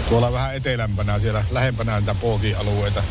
tuolla 0.09 0.33
vähän 0.33 0.55
etelämpänä, 0.55 1.19
siellä 1.19 1.43
lähempänä 1.51 1.99
niitä 1.99 2.15
Pooki-alueita 2.15 3.03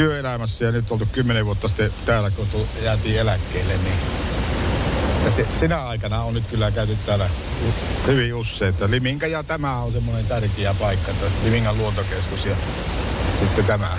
työelämässä 0.00 0.64
ja 0.64 0.72
nyt 0.72 0.92
oltu 0.92 1.08
kymmenen 1.12 1.46
vuotta 1.46 1.68
sitten 1.68 1.92
täällä, 2.06 2.30
kun 2.30 2.46
jäätiin 2.82 3.18
eläkkeelle, 3.18 3.72
niin 3.72 3.94
ja 5.24 5.30
se, 5.30 5.46
sinä 5.60 5.86
aikana 5.86 6.22
on 6.22 6.34
nyt 6.34 6.44
kyllä 6.50 6.70
käyty 6.70 6.96
täällä 7.06 7.30
hyvin 8.06 8.34
usein, 8.34 8.68
että 8.68 8.90
Liminka 8.90 9.26
ja 9.26 9.42
tämä 9.42 9.76
on 9.76 9.92
semmoinen 9.92 10.26
tärkeä 10.26 10.74
paikka, 10.74 11.10
että 11.10 11.26
Limingan 11.44 11.78
luontokeskus 11.78 12.44
ja 12.44 12.56
sitten 13.40 13.64
tämä. 13.64 13.98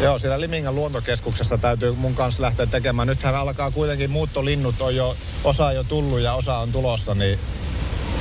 Joo, 0.00 0.18
siellä 0.18 0.40
Limingan 0.40 0.74
luontokeskuksessa 0.74 1.58
täytyy 1.58 1.92
mun 1.92 2.14
kanssa 2.14 2.42
lähteä 2.42 2.66
tekemään. 2.66 3.08
Nythän 3.08 3.34
alkaa 3.34 3.70
kuitenkin 3.70 4.10
muuttolinnut 4.10 4.80
on 4.80 4.96
jo, 4.96 5.16
osa 5.44 5.72
jo 5.72 5.84
tullut 5.84 6.20
ja 6.20 6.34
osa 6.34 6.58
on 6.58 6.72
tulossa, 6.72 7.14
niin 7.14 7.38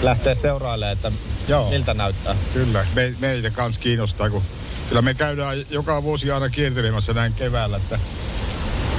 lähtee 0.02 0.36
seurailemaan, 0.36 0.94
että 0.94 1.12
Joo. 1.48 1.70
miltä 1.70 1.94
näyttää. 1.94 2.36
Kyllä, 2.54 2.86
me, 2.96 3.14
meitä 3.20 3.50
kans 3.50 3.78
kiinnostaa, 3.78 4.30
kun 4.30 4.44
kyllä 4.90 5.02
me 5.02 5.14
käydään 5.14 5.58
joka 5.70 6.04
vuosi 6.04 6.32
aina 6.32 6.50
kiertelemässä 6.50 7.14
näin 7.14 7.34
keväällä, 7.34 7.78
että 7.78 8.00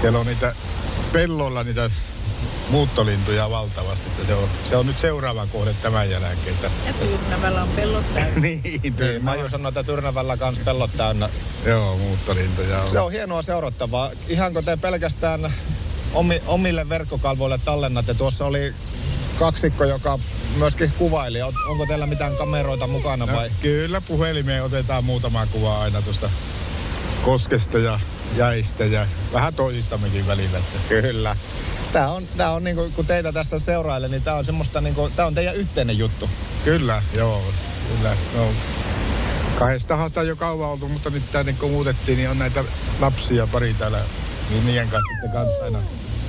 siellä 0.01 0.19
on 0.19 0.27
niitä 0.27 0.55
pelloilla 1.13 1.65
niitä 1.65 1.91
muuttolintuja 2.71 3.51
valtavasti. 3.51 4.09
Että 4.09 4.27
se, 4.27 4.35
on, 4.35 4.49
se 4.69 4.77
on 4.77 4.87
nyt 4.87 4.99
seuraava 4.99 5.47
kohde 5.47 5.75
tämän 5.83 6.11
jälkeen. 6.11 6.37
Että, 6.47 6.71
Ja 6.87 6.93
Tyrnävällä 6.93 7.63
on 7.63 7.69
pellot 7.69 8.15
täynnä. 8.15 8.41
niin, 8.49 8.63
Niin, 8.83 9.25
Maju 9.25 9.49
sanoi, 9.49 9.69
että 9.69 9.83
Tyrnävällä 9.83 10.37
kans 10.37 10.59
pellot 10.59 10.91
täynnä. 10.97 11.29
Joo, 11.67 11.97
muuttolintuja 11.99 12.83
on. 12.83 12.89
Se 12.89 13.01
on 13.01 13.13
hienoa 13.13 13.43
seurattavaa. 13.43 14.11
Ihanko 14.29 14.63
te 14.63 14.77
pelkästään 14.77 15.53
omi, 16.15 16.43
omille 16.47 16.89
verkkokalvoille 16.89 17.59
tallennatte? 17.65 18.15
Tuossa 18.15 18.45
oli 18.45 18.75
kaksikko, 19.45 19.85
joka 19.85 20.19
myöskin 20.57 20.93
kuvaili. 20.99 21.43
On- 21.43 21.55
Onko 21.71 21.87
teillä 21.87 22.07
mitään 22.07 22.37
kameroita 22.37 22.87
mukana 22.87 23.27
No, 23.27 23.33
vai? 23.33 23.51
kyllä, 23.63 24.01
puhelimeen 24.01 24.65
otetaan 24.65 25.05
muutama 25.05 25.47
kuva 25.47 25.81
aina 25.81 26.03
tuosta 26.03 26.31
koskesta 27.25 27.79
ja 27.79 28.01
jäistä 28.37 28.85
ja 28.85 29.07
vähän 29.33 29.55
toisistammekin 29.55 30.27
välillä. 30.27 30.59
Että. 30.59 30.79
Kyllä. 30.89 31.37
Tää 31.93 32.11
on, 32.11 32.27
tää 32.37 32.51
on 32.53 32.65
niinku, 32.65 32.91
kun 32.97 33.07
teitä 33.07 33.33
tässä 33.33 33.59
seuraille, 33.59 34.09
niin 34.09 34.23
tää 34.23 34.35
on 34.35 34.45
semmoista 34.45 34.81
niinku, 34.81 35.11
tää 35.17 35.27
on 35.27 35.35
teidän 35.35 35.57
yhteinen 35.57 35.99
juttu. 35.99 36.31
Kyllä, 36.65 37.03
joo. 37.15 37.43
Kyllä. 37.97 38.17
No, 38.37 38.47
kahdestahan 39.59 40.09
sitä 40.11 40.23
jo 40.23 40.37
kauan 40.37 40.71
oltu, 40.71 40.89
mutta 40.89 41.11
nyt 41.11 41.33
tänne 41.33 41.53
kun 41.53 41.71
muutettiin, 41.71 42.19
niin 42.19 42.31
on 42.31 42.39
näitä 42.39 42.65
lapsia 43.01 43.47
pari 43.47 43.75
täällä, 43.75 44.01
niin 44.51 44.67
niiden 44.67 44.89
kanssa 44.89 45.09
sitten 45.13 45.31
kanssa 45.33 45.65
aina 45.65 45.79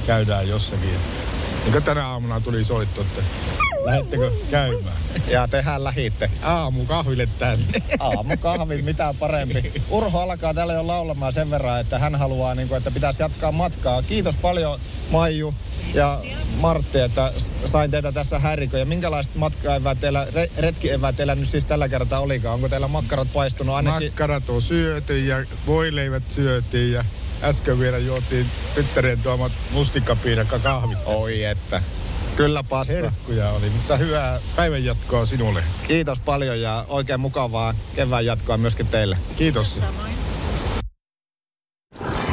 käydään 0.07 0.49
jossakin. 0.49 0.89
Että. 0.89 1.30
Kuin 1.71 1.83
tänä 1.83 2.07
aamuna 2.07 2.41
tuli 2.41 2.63
soitto, 2.63 3.01
että 3.01 3.21
lähettekö 3.85 4.31
käymään? 4.51 4.95
Ja 5.27 5.47
tehän 5.47 5.83
lähitte. 5.83 6.29
Aamu 6.43 6.85
kahville 6.85 7.27
tänne. 7.39 7.81
Aamu 7.99 8.37
kahvi, 8.37 8.81
mitä 8.81 9.15
parempi. 9.19 9.71
Urho 9.89 10.19
alkaa 10.19 10.53
täällä 10.53 10.73
jo 10.73 10.87
laulamaan 10.87 11.33
sen 11.33 11.49
verran, 11.51 11.79
että 11.79 11.99
hän 11.99 12.15
haluaa, 12.15 12.55
niin 12.55 12.67
kuin, 12.67 12.77
että 12.77 12.91
pitäisi 12.91 13.23
jatkaa 13.23 13.51
matkaa. 13.51 14.01
Kiitos 14.01 14.37
paljon 14.37 14.79
Maiju 15.11 15.53
ja 15.93 16.19
Martti, 16.59 16.99
että 16.99 17.31
sain 17.65 17.91
teitä 17.91 18.11
tässä 18.11 18.39
häirikö. 18.39 18.79
Ja 18.79 18.85
minkälaiset 18.85 19.35
matkaevät 19.35 20.01
teillä, 20.01 20.27
re, 20.33 20.49
retkievät 20.57 21.15
teillä 21.15 21.35
nyt 21.35 21.49
siis 21.49 21.65
tällä 21.65 21.89
kertaa 21.89 22.19
olikaan? 22.19 22.53
Onko 22.53 22.69
teillä 22.69 22.87
makkarat 22.87 23.33
paistunut 23.33 23.75
ainakin? 23.75 24.11
Makkarat 24.11 24.49
on 24.49 24.61
syöty 24.61 25.19
ja 25.19 25.45
voileivät 25.67 26.23
syötiin 26.29 26.91
ja 26.91 27.05
äsken 27.43 27.79
vielä 27.79 27.97
juotiin 27.97 28.45
tyttären 28.75 29.19
tuomat 29.23 29.51
mustikkapiirakka 29.71 30.59
kahvit. 30.59 30.97
Oi 31.05 31.43
että. 31.43 31.81
Kyllä 32.35 32.63
passa. 32.63 32.93
Herkkuja 32.93 33.49
oli, 33.49 33.69
mutta 33.69 33.97
hyvää 33.97 34.39
päivän 34.55 34.85
jatkoa 34.85 35.25
sinulle. 35.25 35.63
Kiitos 35.87 36.19
paljon 36.19 36.61
ja 36.61 36.85
oikein 36.89 37.19
mukavaa 37.19 37.73
kevään 37.95 38.25
jatkoa 38.25 38.57
myöskin 38.57 38.87
teille. 38.87 39.17
Kiitos. 39.35 39.79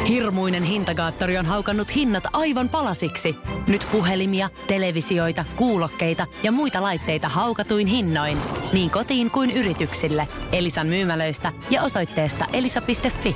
Hirmuinen 0.07 0.63
hintakaattori 0.63 1.37
on 1.37 1.45
haukannut 1.45 1.95
hinnat 1.95 2.23
aivan 2.33 2.69
palasiksi. 2.69 3.35
Nyt 3.67 3.87
puhelimia, 3.91 4.49
televisioita, 4.67 5.45
kuulokkeita 5.55 6.27
ja 6.43 6.51
muita 6.51 6.81
laitteita 6.81 7.29
haukatuin 7.29 7.87
hinnoin. 7.87 8.37
Niin 8.73 8.89
kotiin 8.89 9.31
kuin 9.31 9.51
yrityksille. 9.51 10.27
Elisan 10.51 10.87
myymälöistä 10.87 11.53
ja 11.69 11.83
osoitteesta 11.83 12.45
elisa.fi. 12.53 13.35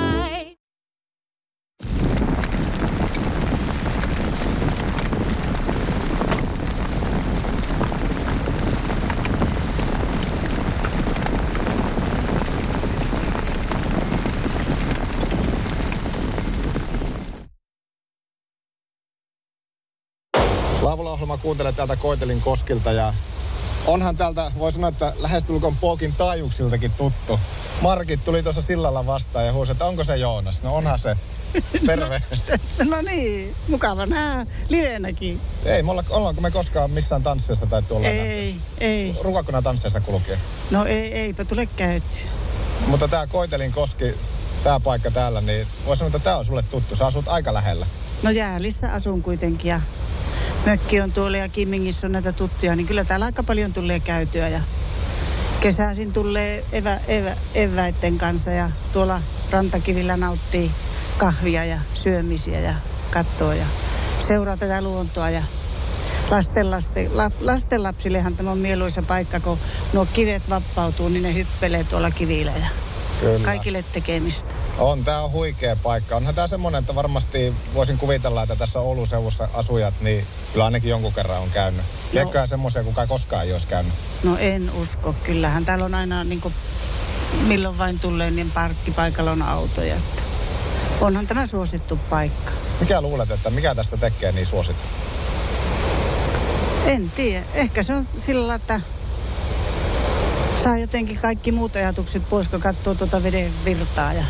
Laavula-ohjelma 20.91 21.37
kuuntelee 21.37 21.71
täältä 21.71 21.95
Koitelin 21.95 22.41
koskilta 22.41 22.91
ja 22.91 23.13
onhan 23.87 24.17
täältä, 24.17 24.51
voi 24.59 24.71
sanoa, 24.71 24.89
että 24.89 25.13
lähestulkoon 25.19 25.75
Pookin 25.75 26.15
taajuksiltakin 26.15 26.91
tuttu. 26.91 27.39
Markit 27.81 28.23
tuli 28.23 28.43
tuossa 28.43 28.61
sillalla 28.61 29.05
vastaan 29.05 29.45
ja 29.45 29.53
huusi, 29.53 29.71
että 29.71 29.85
onko 29.85 30.03
se 30.03 30.17
Joonas? 30.17 30.63
No 30.63 30.75
onhan 30.75 30.99
se. 30.99 31.17
Terve. 31.85 32.21
No 32.89 33.01
niin, 33.01 33.55
mukava 33.67 34.05
nää 34.05 34.45
liveenäkin. 34.69 35.41
Ei, 35.65 35.83
me 35.83 35.91
olla, 35.91 36.03
ollaanko 36.09 36.41
me 36.41 36.51
koskaan 36.51 36.91
missään 36.91 37.23
tansseissa 37.23 37.65
tai 37.65 37.81
tuolla? 37.81 38.07
Ei, 38.07 38.55
ei. 38.77 39.15
Rukaako 39.21 39.51
nämä 39.51 39.61
tansseissa 39.61 40.01
kulkee? 40.01 40.39
No 40.71 40.85
ei, 40.85 41.13
eipä 41.13 41.45
tule 41.45 41.65
käyty. 41.65 42.17
Mutta 42.87 43.07
tämä 43.07 43.27
Koitelin 43.27 43.71
koski, 43.71 44.13
tämä 44.63 44.79
paikka 44.79 45.11
täällä, 45.11 45.41
niin 45.41 45.67
voi 45.85 45.97
sanoa, 45.97 46.07
että 46.07 46.19
tämä 46.19 46.37
on 46.37 46.45
sulle 46.45 46.61
tuttu. 46.61 46.95
Sä 46.95 47.05
asut 47.05 47.27
aika 47.27 47.53
lähellä. 47.53 47.85
No 48.23 48.29
Jäälissä 48.29 48.91
asun 48.91 49.21
kuitenkin 49.21 49.69
ja 49.69 49.81
mökki 50.65 51.01
on 51.01 51.11
tuolla 51.11 51.37
ja 51.37 51.49
Kimmingissä 51.49 52.07
on 52.07 52.11
näitä 52.11 52.31
tuttuja, 52.31 52.75
niin 52.75 52.87
kyllä 52.87 53.03
täällä 53.03 53.25
aika 53.25 53.43
paljon 53.43 53.73
tulee 53.73 53.99
käytyä 53.99 54.47
ja 54.47 54.61
kesäisin 55.61 56.13
tulee 56.13 56.65
evä, 56.71 56.99
evä, 57.07 57.35
eväitten 57.53 58.17
kanssa 58.17 58.51
ja 58.51 58.69
tuolla 58.93 59.21
rantakivillä 59.51 60.17
nauttii 60.17 60.71
kahvia 61.17 61.65
ja 61.65 61.79
syömisiä 61.93 62.59
ja 62.59 62.73
kattoa 63.11 63.55
ja 63.55 63.65
seuraa 64.19 64.57
tätä 64.57 64.81
luontoa 64.81 65.29
ja 65.29 65.43
lasten, 66.31 66.71
lasten, 66.71 67.17
la, 67.17 67.31
lastenlapsillehan 67.41 68.35
tämä 68.35 68.51
on 68.51 68.57
mieluisa 68.57 69.01
paikka, 69.01 69.39
kun 69.39 69.57
nuo 69.93 70.07
kivet 70.13 70.49
vappautuu, 70.49 71.09
niin 71.09 71.23
ne 71.23 71.33
hyppelee 71.33 71.83
tuolla 71.83 72.11
kivillä 72.11 72.51
ja 72.51 72.67
Kyllä. 73.19 73.45
kaikille 73.45 73.85
tekemistä. 73.93 74.60
On, 74.81 75.03
tämä 75.03 75.21
on 75.21 75.31
huikea 75.31 75.75
paikka. 75.75 76.15
Onhan 76.15 76.35
tämä 76.35 76.47
semmoinen, 76.47 76.79
että 76.79 76.95
varmasti 76.95 77.53
voisin 77.73 77.97
kuvitella, 77.97 78.43
että 78.43 78.55
tässä 78.55 78.79
Oulun 78.79 79.07
seudussa 79.07 79.49
asujat, 79.53 79.93
niin 80.01 80.27
kyllä 80.51 80.65
ainakin 80.65 80.89
jonkun 80.89 81.13
kerran 81.13 81.41
on 81.41 81.49
käynyt. 81.49 81.81
Liekköhän 82.11 82.47
semmoisia, 82.47 82.83
kuka 82.83 83.07
koskaan 83.07 83.45
ei 83.45 83.53
olisi 83.53 83.67
käynyt. 83.67 83.93
No 84.23 84.37
en 84.37 84.71
usko. 84.71 85.15
Kyllähän 85.23 85.65
täällä 85.65 85.85
on 85.85 85.95
aina 85.95 86.23
niin 86.23 86.41
kuin, 86.41 86.53
milloin 87.47 87.77
vain 87.77 87.99
tulee, 87.99 88.31
niin 88.31 88.51
parkkipaikalla 88.51 89.31
on 89.31 89.41
autoja. 89.41 89.95
Että 89.95 90.21
onhan 91.01 91.27
tämä 91.27 91.45
suosittu 91.45 91.99
paikka. 92.09 92.51
Mikä 92.79 93.01
luulet, 93.01 93.31
että 93.31 93.49
mikä 93.49 93.75
tästä 93.75 93.97
tekee 93.97 94.31
niin 94.31 94.47
suosittu? 94.47 94.89
En 96.85 97.11
tiedä. 97.11 97.45
Ehkä 97.53 97.83
se 97.83 97.93
on 97.93 98.07
sillä 98.17 98.55
että 98.55 98.81
saa 100.63 100.77
jotenkin 100.77 101.19
kaikki 101.19 101.51
muut 101.51 101.75
ajatukset 101.75 102.29
pois, 102.29 102.49
kun 102.49 102.61
katsoo 102.61 102.95
tuota 102.95 103.23
veden 103.23 103.51
virtaa. 103.65 104.13
Ja 104.13 104.23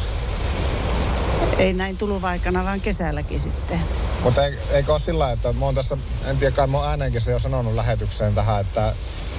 ei 1.62 1.74
näin 1.74 1.98
tuluvaikana, 1.98 2.64
vaan 2.64 2.82
kesälläkin 2.82 3.40
sitten. 3.40 3.80
Mutta 4.24 4.42
eikö 4.46 4.92
ole 4.92 5.00
sillä 5.00 5.32
että 5.32 5.54
mä 5.54 5.66
oon 5.66 5.76
tässä, 5.76 5.98
en 6.26 6.38
tiedä 6.38 6.56
kai 6.56 6.68
mä 6.68 6.78
oon 6.78 6.90
ääneenkin 6.90 7.22
se 7.22 7.32
jo 7.32 7.40
sanonut 7.40 7.76
lähetykseen 7.76 8.36
tähän, 8.36 8.62
että 8.62 8.94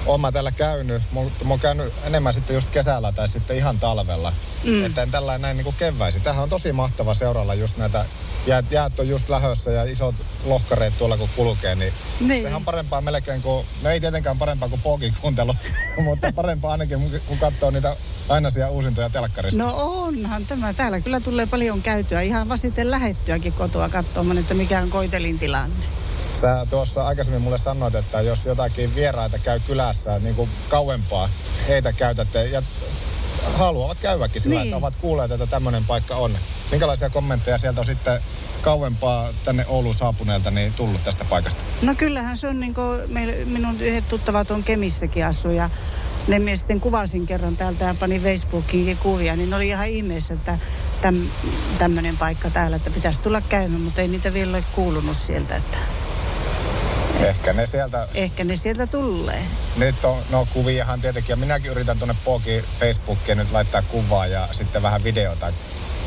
oon 0.05 0.21
mä 0.21 0.31
täällä 0.31 0.51
käynyt, 0.51 1.01
mutta 1.11 1.45
mä 1.45 1.49
oon 1.49 1.59
käynyt 1.59 1.93
enemmän 2.03 2.33
sitten 2.33 2.53
just 2.53 2.69
kesällä 2.69 3.11
tai 3.11 3.27
sitten 3.27 3.57
ihan 3.57 3.79
talvella. 3.79 4.33
Mm. 4.63 4.85
Että 4.85 5.01
en 5.01 5.11
tällä 5.11 5.37
näin 5.37 5.57
niin 5.57 5.63
kuin 5.65 5.75
keväisin. 5.79 6.21
Tähän 6.21 6.43
on 6.43 6.49
tosi 6.49 6.71
mahtava 6.71 7.13
seuralla 7.13 7.53
just 7.53 7.77
näitä, 7.77 8.05
jäät, 8.47 8.71
jäät 8.71 8.99
on 8.99 9.09
just 9.09 9.29
lähössä 9.29 9.71
ja 9.71 9.83
isot 9.83 10.15
lohkareet 10.45 10.97
tuolla 10.97 11.17
kun 11.17 11.29
kulkee, 11.35 11.75
niin, 11.75 11.93
niin. 12.19 12.41
sehän 12.41 12.55
on 12.55 12.65
parempaa 12.65 13.01
melkein 13.01 13.41
kuin, 13.41 13.65
no 13.81 13.89
ei 13.89 13.99
tietenkään 13.99 14.39
parempaa 14.39 14.69
kuin 14.69 14.81
pokikuuntelu, 14.81 15.55
mutta 16.03 16.31
parempaa 16.35 16.71
ainakin 16.71 17.21
kun 17.27 17.37
katsoo 17.37 17.71
niitä 17.71 17.95
ainaisia 18.29 18.69
uusintoja 18.69 19.09
telkkarista. 19.09 19.63
No 19.63 19.73
onhan 19.75 20.45
tämä. 20.45 20.73
Täällä 20.73 20.99
kyllä 20.99 21.19
tulee 21.19 21.45
paljon 21.45 21.81
käytyä. 21.81 22.21
Ihan 22.21 22.49
vasiten 22.49 22.91
lähettyäkin 22.91 23.53
kotoa 23.53 23.89
katsomaan, 23.89 24.37
että 24.37 24.53
mikä 24.53 24.79
on 24.79 24.89
koitelin 24.89 25.39
tilanne. 25.39 25.85
Sä 26.33 26.67
tuossa 26.69 27.03
aikaisemmin 27.03 27.41
mulle 27.41 27.57
sanoit, 27.57 27.95
että 27.95 28.21
jos 28.21 28.45
jotakin 28.45 28.95
vieraita 28.95 29.39
käy 29.39 29.59
kylässä 29.59 30.19
niin 30.19 30.35
kuin 30.35 30.49
kauempaa, 30.69 31.29
heitä 31.67 31.93
käytätte 31.93 32.45
ja 32.45 32.61
haluavat 33.53 33.99
käyväkin 33.99 34.41
sillä, 34.41 34.55
niin. 34.55 34.67
että 34.67 34.77
ovat 34.77 34.95
kuulleet, 34.95 35.31
että 35.31 35.47
tämmöinen 35.47 35.85
paikka 35.85 36.15
on. 36.15 36.37
Minkälaisia 36.71 37.09
kommentteja 37.09 37.57
sieltä 37.57 37.81
on 37.81 37.85
sitten 37.85 38.21
kauempaa 38.61 39.29
tänne 39.43 39.65
Ouluun 39.67 39.95
saapuneelta 39.95 40.51
niin 40.51 40.73
tullut 40.73 41.03
tästä 41.03 41.25
paikasta? 41.25 41.65
No 41.81 41.95
kyllähän 41.95 42.37
se 42.37 42.47
on 42.47 42.59
niin 42.59 42.73
kuin, 42.73 42.99
meillä, 43.07 43.45
minun 43.45 43.81
yhdet 43.81 44.07
tuttavat 44.07 44.51
on 44.51 44.63
Kemissäkin 44.63 45.25
asu 45.25 45.49
ja 45.49 45.69
ne 46.27 46.39
mies 46.39 46.59
sitten 46.59 46.79
kuvasin 46.79 47.25
kerran 47.25 47.57
täältä 47.57 47.85
ja 47.85 47.95
pani 47.99 48.19
Facebookiin 48.19 48.97
kuvia, 48.97 49.35
niin 49.35 49.53
oli 49.53 49.67
ihan 49.67 49.87
ihmeessä, 49.87 50.33
että 50.33 50.57
täm, 51.01 51.15
tämmöinen 51.77 52.17
paikka 52.17 52.49
täällä, 52.49 52.75
että 52.75 52.89
pitäisi 52.89 53.21
tulla 53.21 53.41
käymään, 53.41 53.81
mutta 53.81 54.01
ei 54.01 54.07
niitä 54.07 54.33
vielä 54.33 54.57
ole 54.57 54.63
kuulunut 54.75 55.17
sieltä, 55.17 55.55
että 55.55 55.77
Ehkä 57.19 57.53
ne 57.53 57.65
sieltä... 57.65 58.07
Ehkä 58.13 58.43
ne 58.43 58.55
sieltä 58.55 58.87
tulee. 58.87 59.45
Nyt 59.77 60.05
on, 60.05 60.17
no 60.29 60.47
kuviahan 60.53 61.01
tietenkin, 61.01 61.33
ja 61.33 61.37
minäkin 61.37 61.71
yritän 61.71 61.97
tuonne 61.97 62.15
Pookin 62.23 62.63
Facebookiin 62.79 63.37
nyt 63.37 63.51
laittaa 63.51 63.81
kuvaa 63.81 64.25
ja 64.25 64.47
sitten 64.51 64.81
vähän 64.81 65.03
videota. 65.03 65.53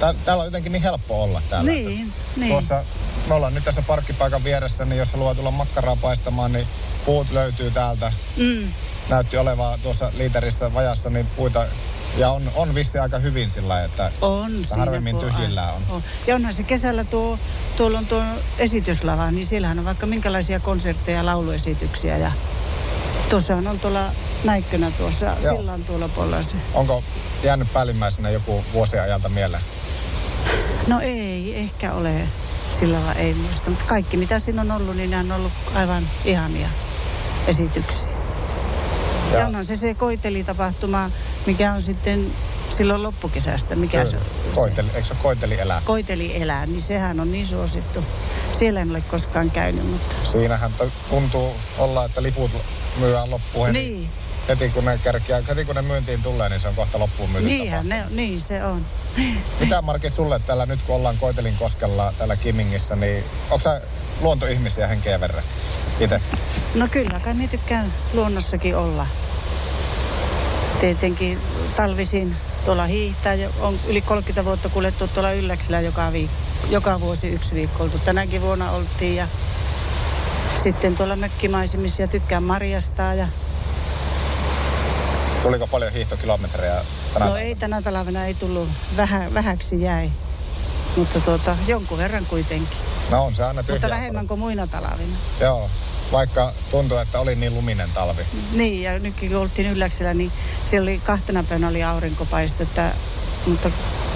Tää, 0.00 0.14
täällä 0.24 0.40
on 0.40 0.46
jotenkin 0.46 0.72
niin 0.72 0.82
helppo 0.82 1.22
olla 1.22 1.42
täällä. 1.50 1.70
Niin, 1.70 2.12
niin. 2.36 2.48
Tuossa, 2.48 2.84
me 3.28 3.34
ollaan 3.34 3.54
nyt 3.54 3.64
tässä 3.64 3.82
parkkipaikan 3.82 4.44
vieressä, 4.44 4.84
niin 4.84 4.98
jos 4.98 5.12
haluaa 5.12 5.34
tulla 5.34 5.50
makkaraa 5.50 5.96
paistamaan, 5.96 6.52
niin 6.52 6.66
puut 7.04 7.30
löytyy 7.30 7.70
täältä. 7.70 8.12
Mm. 8.36 8.68
Näytti 9.08 9.38
olevaa 9.38 9.78
tuossa 9.82 10.12
liiterissä 10.16 10.74
vajassa, 10.74 11.10
niin 11.10 11.26
puita 11.26 11.64
Ja 12.16 12.30
on, 12.30 12.42
on 12.54 12.74
vissi 12.74 12.98
aika 12.98 13.18
hyvin 13.18 13.50
sillä 13.50 13.68
lailla, 13.68 13.84
että 13.84 14.10
On 14.20 14.52
harvemmin 14.76 15.16
tyhjillä 15.18 15.72
on. 15.72 15.82
on. 15.90 16.02
Ja 16.26 16.34
onhan 16.34 16.52
se 16.52 16.62
kesällä 16.62 17.04
tuo, 17.04 17.38
tuolla 17.76 17.98
on 17.98 18.06
tuo 18.06 18.22
esityslava, 18.58 19.30
niin 19.30 19.46
siellähän 19.46 19.78
on 19.78 19.84
vaikka 19.84 20.06
minkälaisia 20.06 20.60
konsertteja 20.60 21.16
ja 21.18 21.26
lauluesityksiä. 21.26 22.16
Ja 22.16 22.32
tuossahan 23.30 23.66
on 23.66 23.80
tuolla 23.80 24.04
näikkönä 24.44 24.90
tuossa 24.90 25.26
Joo. 25.26 25.56
sillan 25.56 25.84
tuolla 25.84 26.08
puolella 26.08 26.42
se. 26.42 26.56
Onko 26.74 27.02
jäänyt 27.42 27.72
päällimmäisenä 27.72 28.30
joku 28.30 28.64
vuosien 28.72 29.02
ajalta 29.02 29.28
mieleen? 29.28 29.62
No 30.86 31.00
ei, 31.00 31.58
ehkä 31.58 31.92
ole. 31.92 32.28
Sillä 32.78 32.96
lailla 32.96 33.14
ei 33.14 33.34
muista. 33.34 33.70
Mutta 33.70 33.84
kaikki 33.84 34.16
mitä 34.16 34.38
siinä 34.38 34.60
on 34.62 34.70
ollut, 34.70 34.96
niin 34.96 35.10
nämä 35.10 35.22
on 35.34 35.40
ollut 35.40 35.52
aivan 35.74 36.02
ihania 36.24 36.68
esityksiä. 37.46 38.15
Ja, 39.32 39.38
ja 39.38 39.46
onhan 39.46 39.64
se 39.64 39.76
se 39.76 39.94
koitelitapahtuma, 39.94 41.10
mikä 41.46 41.72
on 41.72 41.82
sitten 41.82 42.32
silloin 42.70 43.02
loppukesästä. 43.02 43.76
Mikä 43.76 44.06
se, 44.06 44.16
Koiteli, 44.54 44.88
eikö 44.94 45.06
se 45.06 45.12
ole 45.12 45.22
koiteli 45.22 45.60
elää? 45.60 45.82
koiteli 45.84 46.42
elää, 46.42 46.66
niin 46.66 46.80
sehän 46.80 47.20
on 47.20 47.32
niin 47.32 47.46
suosittu. 47.46 48.04
Siellä 48.52 48.80
en 48.80 48.90
ole 48.90 49.00
koskaan 49.00 49.50
käynyt, 49.50 49.90
mutta... 49.90 50.16
Siinähän 50.24 50.72
tuntuu 51.10 51.56
olla, 51.78 52.04
että 52.04 52.22
liput 52.22 52.50
myydään 53.00 53.30
loppuun 53.30 53.66
heti, 53.66 53.78
Niin, 53.78 54.10
heti, 54.48 54.68
kun 54.68 54.84
ne 54.84 54.98
kerkiää, 54.98 55.42
heti 55.48 55.64
kun 55.64 55.74
ne 55.74 55.82
myyntiin 55.82 56.22
tulee, 56.22 56.48
niin 56.48 56.60
se 56.60 56.68
on 56.68 56.74
kohta 56.74 56.98
loppuun 56.98 57.30
myyty 57.30 57.46
niinhän 57.48 57.88
ne, 57.88 58.04
niin 58.10 58.40
se 58.40 58.64
on. 58.64 58.86
Mitä 59.60 59.82
Markit 59.82 60.12
sulle 60.12 60.38
täällä 60.38 60.66
nyt 60.66 60.82
kun 60.82 60.96
ollaan 60.96 61.16
Koitelin 61.20 61.56
koskella 61.58 62.12
täällä 62.18 62.36
Kimingissä, 62.36 62.96
niin 62.96 63.24
onko 63.50 63.58
sä 63.58 63.80
luontoihmisiä 64.20 64.86
henkeä 64.86 65.20
verran 65.20 65.44
itse? 66.00 66.20
No 66.74 66.88
kyllä, 66.90 67.20
kai 67.24 67.34
minä 67.34 67.48
tykkään 67.48 67.92
luonnossakin 68.12 68.76
olla. 68.76 69.06
Tietenkin 70.80 71.38
talvisin 71.76 72.36
tuolla 72.64 72.86
hiihtää. 72.86 73.34
ja 73.34 73.48
On 73.60 73.78
yli 73.86 74.00
30 74.00 74.44
vuotta 74.44 74.68
kuljettu 74.68 75.08
tuolla 75.08 75.32
Ylläksillä 75.32 75.80
joka, 75.80 76.10
viik- 76.10 76.70
joka 76.70 77.00
vuosi 77.00 77.28
yksi 77.28 77.54
viikko 77.54 77.82
oltu. 77.84 77.98
Tänäkin 77.98 78.42
vuonna 78.42 78.70
oltiin 78.70 79.16
ja 79.16 79.28
sitten 80.62 80.96
tuolla 80.96 81.16
mökkimaisemissa 81.16 82.02
ja 82.02 82.08
tykkään 82.08 82.42
marjastaa. 82.42 83.14
Ja... 83.14 83.28
Tuliko 85.42 85.66
paljon 85.66 85.92
hiihtokilometrejä 85.92 86.74
tänä 86.74 86.84
No 87.14 87.18
talvena? 87.18 87.38
ei 87.38 87.54
tänä 87.54 87.82
talvena 87.82 88.24
ei 88.24 88.34
tullut, 88.34 88.68
Vähä, 88.96 89.34
vähäksi 89.34 89.82
jäi. 89.82 90.10
Mutta 90.96 91.20
tuota, 91.20 91.56
jonkun 91.66 91.98
verran 91.98 92.26
kuitenkin. 92.26 92.78
No 93.10 93.24
on 93.24 93.34
se 93.34 93.44
aina 93.44 93.62
tyhjää. 93.62 93.76
Mutta 93.76 93.90
vähemmän 93.96 94.26
kuin 94.26 94.40
muina 94.40 94.66
talvina. 94.66 95.16
Joo, 95.40 95.70
vaikka 96.12 96.52
tuntuu, 96.70 96.98
että 96.98 97.20
oli 97.20 97.34
niin 97.34 97.54
luminen 97.54 97.90
talvi. 97.94 98.22
Niin, 98.52 98.82
ja 98.82 98.98
nytkin 98.98 99.30
kun 99.30 99.38
oltiin 99.38 99.66
Ylläksellä, 99.66 100.14
niin 100.14 100.32
siellä 100.66 100.84
oli 100.90 101.00
kahtena 101.04 101.42
päivänä 101.42 101.68
oli 101.68 101.84
aurinkopaisto, 101.84 102.62
että, 102.62 102.92
mutta 103.46 103.70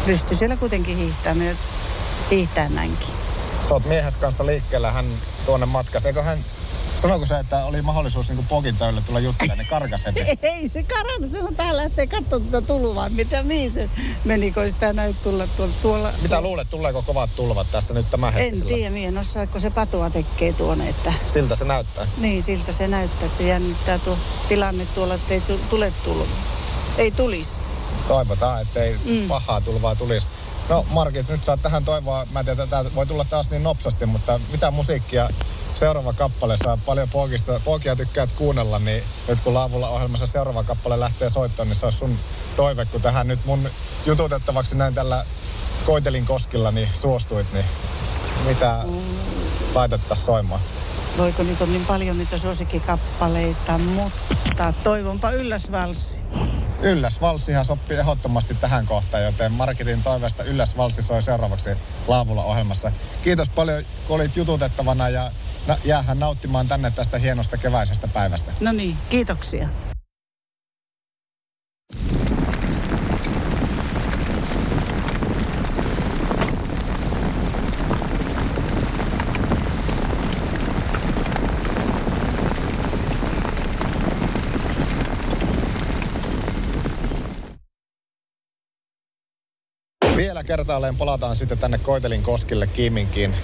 pystyi 0.06 0.36
siellä 0.36 0.56
kuitenkin 0.56 0.96
hiihtämään, 0.96 2.74
näinkin. 2.74 3.08
Sä 3.68 3.74
oot 3.74 3.84
miehes 3.84 4.16
kanssa 4.16 4.46
liikkeellä, 4.46 4.92
hän 4.92 5.06
tuonne 5.46 5.66
matkasi. 5.66 6.08
Eikö 6.08 6.22
hän, 6.22 6.44
sanoiko 7.02 7.26
se, 7.26 7.38
että 7.38 7.64
oli 7.64 7.82
mahdollisuus 7.82 8.28
niin 8.30 8.46
pokin 8.46 8.76
töille 8.76 9.00
tulla 9.00 9.20
juttelemaan, 9.20 9.58
niin 9.58 9.68
karkas 9.68 10.04
heti? 10.06 10.20
Ei 10.42 10.68
se 10.68 10.82
karannut, 10.82 11.30
se 11.30 11.38
on 11.42 11.56
täällä, 11.56 11.82
ettei 11.82 12.06
katso 12.06 12.40
tuota 12.40 12.62
tulvaa, 12.66 13.08
mitä 13.08 13.42
mihin 13.42 13.70
se 13.70 13.90
meni, 14.24 14.52
kun 14.52 14.70
sitä 14.70 14.92
näy 14.92 15.14
tulla 15.22 15.46
tuolla. 15.46 15.72
tuolla 15.82 16.12
Mitä 16.22 16.40
luulet, 16.40 16.70
tuleeko 16.70 17.02
kovat 17.02 17.30
tulvat 17.36 17.70
tässä 17.70 17.94
nyt 17.94 18.10
tämän 18.10 18.28
En 18.28 18.34
hetkisellä? 18.34 18.68
tiedä, 18.74 18.90
mien 18.90 19.18
osaa, 19.18 19.46
kun 19.46 19.60
se 19.60 19.70
patua 19.70 20.10
tekee 20.10 20.52
tuonne, 20.52 20.88
että 20.88 21.12
Siltä 21.26 21.54
se 21.56 21.64
näyttää. 21.64 22.06
niin 22.18 22.42
siltä 22.42 22.72
se 22.72 22.88
näyttää, 22.88 23.26
että 23.26 23.42
jännittää 23.42 23.98
tuo 23.98 24.18
tilanne 24.48 24.86
tuolla, 24.94 25.14
että 25.14 25.34
ei 25.34 25.40
tu- 25.40 25.60
tule 25.70 25.92
tulva. 26.04 26.24
Ei 26.98 27.10
tulisi. 27.10 27.52
Toivotaan, 28.08 28.62
ettei 28.62 28.96
mm. 29.04 29.28
pahaa 29.28 29.60
tulvaa 29.60 29.94
tulisi. 29.94 30.28
No 30.68 30.86
Markit, 30.90 31.28
nyt 31.28 31.44
saat 31.44 31.62
tähän 31.62 31.84
toivoa. 31.84 32.26
Mä 32.32 32.40
en 32.40 32.44
tiedä, 32.46 32.62
että 32.62 32.76
tämä 32.82 32.94
voi 32.94 33.06
tulla 33.06 33.24
taas 33.24 33.50
niin 33.50 33.62
nopsasti, 33.62 34.06
mutta 34.06 34.40
mitä 34.52 34.70
musiikkia 34.70 35.28
seuraava 35.80 36.12
kappale 36.12 36.56
saa? 36.56 36.78
Paljon 36.86 37.08
poikista, 37.08 37.60
poikia 37.64 37.96
tykkäät 37.96 38.32
kuunnella, 38.32 38.78
niin 38.78 39.02
nyt 39.28 39.40
kun 39.40 39.54
Laavulla 39.54 39.88
ohjelmassa 39.88 40.26
seuraava 40.26 40.64
kappale 40.64 41.00
lähtee 41.00 41.30
soittoon, 41.30 41.68
niin 41.68 41.76
se 41.76 41.86
on 41.86 41.92
sun 41.92 42.18
toive, 42.56 42.84
kun 42.84 43.02
tähän 43.02 43.28
nyt 43.28 43.44
mun 43.44 43.70
jututettavaksi 44.06 44.76
näin 44.76 44.94
tällä 44.94 45.26
Koitelin 45.84 46.26
koskilla, 46.26 46.70
niin 46.70 46.88
suostuit, 46.92 47.52
niin 47.52 47.64
mitä 48.46 48.84
laitettaisiin 49.74 50.26
soimaan? 50.26 50.60
Voiko 51.18 51.42
niitä 51.42 51.64
on 51.64 51.72
niin 51.72 51.86
paljon 51.86 52.18
niitä 52.18 52.38
suosikkikappaleita, 52.38 53.78
mutta 53.78 54.72
toivonpa 54.82 55.30
ylläsvalssi. 55.30 56.20
Ylläs 56.82 57.20
Valssihan 57.20 57.64
sopii 57.64 57.96
ehdottomasti 57.96 58.54
tähän 58.54 58.86
kohtaan, 58.86 59.24
joten 59.24 59.52
Marketin 59.52 60.02
toiveesta 60.02 60.44
Ylläs 60.44 60.76
Valssi 60.76 61.02
soi 61.02 61.22
seuraavaksi 61.22 61.70
Laavulla 62.08 62.44
ohjelmassa. 62.44 62.92
Kiitos 63.22 63.48
paljon, 63.48 63.84
kun 64.06 64.16
olit 64.16 64.36
jututettavana 64.36 65.08
ja 65.08 65.30
na- 65.66 65.78
jäähän 65.84 66.18
nauttimaan 66.18 66.68
tänne 66.68 66.90
tästä 66.90 67.18
hienosta 67.18 67.56
keväisestä 67.56 68.08
päivästä. 68.08 68.52
No 68.60 68.72
niin, 68.72 68.96
kiitoksia. 69.10 69.68
Vielä 90.16 90.44
kertaalleen 90.44 90.96
palataan 90.96 91.36
sitten 91.36 91.58
tänne 91.58 91.78
Koitelin 91.78 92.22
koskille 92.22 92.66
Kiiminkiin. 92.66 93.34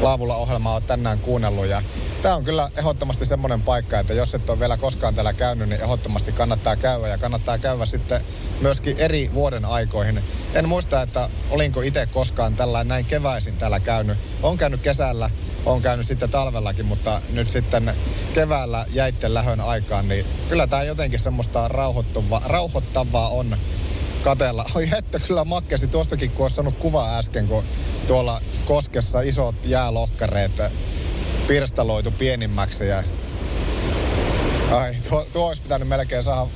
Laavulla 0.00 0.36
ohjelmaa 0.36 0.74
on 0.74 0.82
tänään 0.82 1.18
kuunnellut 1.18 1.66
ja 1.66 1.82
tämä 2.22 2.36
on 2.36 2.44
kyllä 2.44 2.70
ehdottomasti 2.76 3.26
semmoinen 3.26 3.62
paikka, 3.62 3.98
että 3.98 4.14
jos 4.14 4.34
et 4.34 4.50
ole 4.50 4.60
vielä 4.60 4.76
koskaan 4.76 5.14
täällä 5.14 5.32
käynyt, 5.32 5.68
niin 5.68 5.80
ehdottomasti 5.80 6.32
kannattaa 6.32 6.76
käydä 6.76 7.08
ja 7.08 7.18
kannattaa 7.18 7.58
käydä 7.58 7.86
sitten 7.86 8.20
myöskin 8.60 8.96
eri 8.98 9.30
vuoden 9.34 9.64
aikoihin. 9.64 10.22
En 10.54 10.68
muista, 10.68 11.02
että 11.02 11.28
olinko 11.50 11.80
itse 11.80 12.06
koskaan 12.06 12.56
tällainen 12.56 12.88
näin 12.88 13.04
keväisin 13.04 13.56
täällä 13.56 13.80
käynyt. 13.80 14.18
On 14.42 14.58
käynyt 14.58 14.80
kesällä, 14.80 15.30
on 15.66 15.82
käynyt 15.82 16.06
sitten 16.06 16.30
talvellakin, 16.30 16.86
mutta 16.86 17.20
nyt 17.32 17.50
sitten 17.50 17.94
keväällä 18.34 18.86
jäitten 18.88 19.34
lähön 19.34 19.60
aikaan, 19.60 20.08
niin 20.08 20.26
kyllä 20.48 20.66
tämä 20.66 20.82
jotenkin 20.82 21.20
semmoista 21.20 21.68
rauhoittavaa, 21.68 22.42
rauhoittavaa 22.46 23.28
on 23.28 23.56
katella. 24.26 24.64
Oi 24.74 24.88
että 24.98 25.18
kyllä 25.18 25.44
makkesi 25.44 25.86
tuostakin, 25.86 26.30
kun 26.30 26.44
olisi 26.44 26.56
saanut 26.56 26.78
kuvaa 26.78 27.18
äsken, 27.18 27.48
kun 27.48 27.64
tuolla 28.06 28.40
koskessa 28.64 29.20
isot 29.20 29.54
jäälohkareet 29.64 30.52
pirstaloitu 31.46 32.10
pienimmäksi. 32.10 32.86
Ja... 32.86 33.02
Ai, 34.70 34.94
tuo, 35.08 35.26
tuo 35.32 35.48
olisi 35.48 35.62
pitänyt 35.62 35.88
melkein 35.88 36.24
saada 36.24 36.46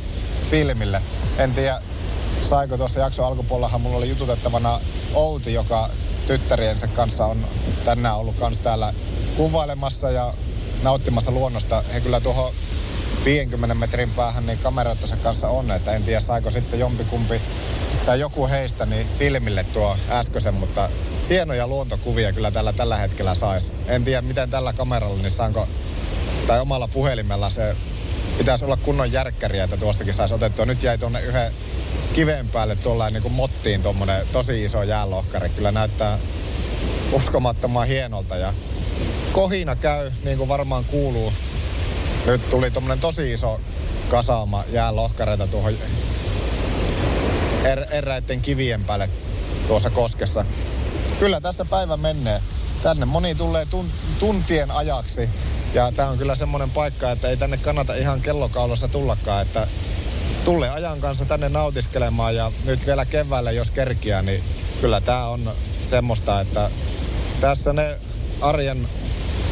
filmille. 0.50 1.02
En 1.38 1.54
tiedä, 1.54 1.82
saiko 2.42 2.76
tuossa 2.76 3.00
jakson 3.00 3.26
alkupuolellahan 3.26 3.80
mulla 3.80 3.96
oli 3.96 4.08
jututettavana 4.08 4.80
Outi, 5.14 5.54
joka 5.54 5.90
tyttäriensä 6.26 6.86
kanssa 6.86 7.26
on 7.26 7.46
tänään 7.84 8.16
ollut 8.16 8.36
kans 8.36 8.58
täällä 8.58 8.94
kuvailemassa 9.36 10.10
ja 10.10 10.34
nauttimassa 10.82 11.30
luonnosta. 11.30 11.84
He 11.94 12.00
kyllä 12.00 12.20
tuohon 12.20 12.52
50 13.24 13.74
metrin 13.74 14.10
päähän 14.10 14.46
niin 14.46 14.58
kameroittensa 14.58 15.16
kanssa 15.16 15.48
on, 15.48 15.70
että 15.70 15.92
en 15.92 16.02
tiedä 16.02 16.20
saiko 16.20 16.50
sitten 16.50 16.80
jompikumpi 16.80 17.40
tai 18.06 18.20
joku 18.20 18.48
heistä 18.48 18.86
niin 18.86 19.06
filmille 19.18 19.64
tuo 19.64 19.96
äskeisen, 20.10 20.54
mutta 20.54 20.90
hienoja 21.28 21.66
luontokuvia 21.66 22.32
kyllä 22.32 22.50
tällä 22.50 22.72
tällä 22.72 22.96
hetkellä 22.96 23.34
sais. 23.34 23.72
En 23.86 24.04
tiedä 24.04 24.22
miten 24.22 24.50
tällä 24.50 24.72
kameralla, 24.72 25.22
niin 25.22 25.30
saanko, 25.30 25.68
tai 26.46 26.60
omalla 26.60 26.88
puhelimella 26.88 27.50
se 27.50 27.76
pitäisi 28.38 28.64
olla 28.64 28.76
kunnon 28.76 29.12
järkkäriä, 29.12 29.64
että 29.64 29.76
tuostakin 29.76 30.14
saisi 30.14 30.34
otettua. 30.34 30.66
Nyt 30.66 30.82
jäi 30.82 30.98
tuonne 30.98 31.20
yhden 31.20 31.52
kiven 32.12 32.48
päälle 32.48 32.76
tuollainen 32.76 33.12
niin 33.12 33.22
kuin 33.22 33.34
mottiin 33.34 33.82
tuommoinen 33.82 34.26
tosi 34.32 34.64
iso 34.64 34.82
jäälohkari. 34.82 35.48
Kyllä 35.48 35.72
näyttää 35.72 36.18
uskomattoman 37.12 37.86
hienolta 37.86 38.36
ja 38.36 38.52
kohina 39.32 39.76
käy, 39.76 40.10
niin 40.24 40.38
kuin 40.38 40.48
varmaan 40.48 40.84
kuuluu. 40.84 41.32
Nyt 42.26 42.50
tuli 42.50 42.70
tuommoinen 42.70 43.00
tosi 43.00 43.32
iso 43.32 43.60
kasaama 44.08 44.64
jäälohkareita 44.72 45.46
tuohon 45.46 45.74
er, 47.64 47.84
eräiden 47.90 48.40
kivien 48.40 48.84
päälle 48.84 49.08
tuossa 49.66 49.90
koskessa. 49.90 50.44
Kyllä 51.18 51.40
tässä 51.40 51.64
päivä 51.64 51.96
menee. 51.96 52.40
Tänne 52.82 53.06
moni 53.06 53.34
tulee 53.34 53.66
tun, 53.66 53.90
tuntien 54.18 54.70
ajaksi. 54.70 55.28
Ja 55.74 55.92
tämä 55.92 56.08
on 56.08 56.18
kyllä 56.18 56.34
semmoinen 56.34 56.70
paikka, 56.70 57.10
että 57.10 57.28
ei 57.28 57.36
tänne 57.36 57.56
kannata 57.56 57.94
ihan 57.94 58.20
kellokaulassa 58.20 58.88
tullakaan, 58.88 59.42
että 59.42 59.66
tulee 60.44 60.70
ajan 60.70 61.00
kanssa 61.00 61.24
tänne 61.24 61.48
nautiskelemaan 61.48 62.36
ja 62.36 62.52
nyt 62.64 62.86
vielä 62.86 63.04
keväällä, 63.04 63.50
jos 63.50 63.70
kerkiää, 63.70 64.22
niin 64.22 64.42
kyllä 64.80 65.00
tämä 65.00 65.26
on 65.26 65.52
semmoista, 65.84 66.40
että 66.40 66.70
tässä 67.40 67.72
ne 67.72 67.98
arjen 68.40 68.88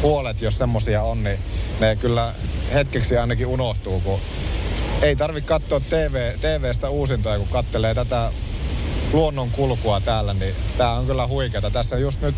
huolet, 0.01 0.41
jos 0.41 0.57
semmosia 0.57 1.03
on, 1.03 1.23
niin 1.23 1.39
ne 1.79 1.95
kyllä 1.95 2.33
hetkeksi 2.73 3.17
ainakin 3.17 3.47
unohtuu, 3.47 4.01
kun 4.01 4.19
ei 5.01 5.15
tarvi 5.15 5.41
katsoa 5.41 5.79
TV, 5.79 6.33
TVstä 6.41 6.89
uusintoja, 6.89 7.39
kun 7.39 7.47
kattelee 7.47 7.95
tätä 7.95 8.31
luonnon 9.13 9.49
kulkua 9.49 10.01
täällä, 10.01 10.33
niin 10.33 10.55
tää 10.77 10.93
on 10.93 11.05
kyllä 11.05 11.27
huikeata. 11.27 11.71
Tässä 11.71 11.97
just 11.97 12.21
nyt, 12.21 12.35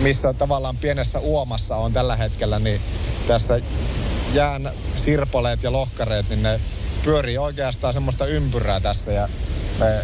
missä 0.00 0.32
tavallaan 0.32 0.76
pienessä 0.76 1.18
uomassa 1.18 1.76
on 1.76 1.92
tällä 1.92 2.16
hetkellä, 2.16 2.58
niin 2.58 2.80
tässä 3.26 3.60
jään 4.32 4.70
sirpoleet 4.96 5.62
ja 5.62 5.72
lohkareet, 5.72 6.28
niin 6.28 6.42
ne 6.42 6.60
pyörii 7.04 7.38
oikeastaan 7.38 7.94
semmoista 7.94 8.26
ympyrää 8.26 8.80
tässä 8.80 9.12
ja 9.12 9.28
me 9.78 10.00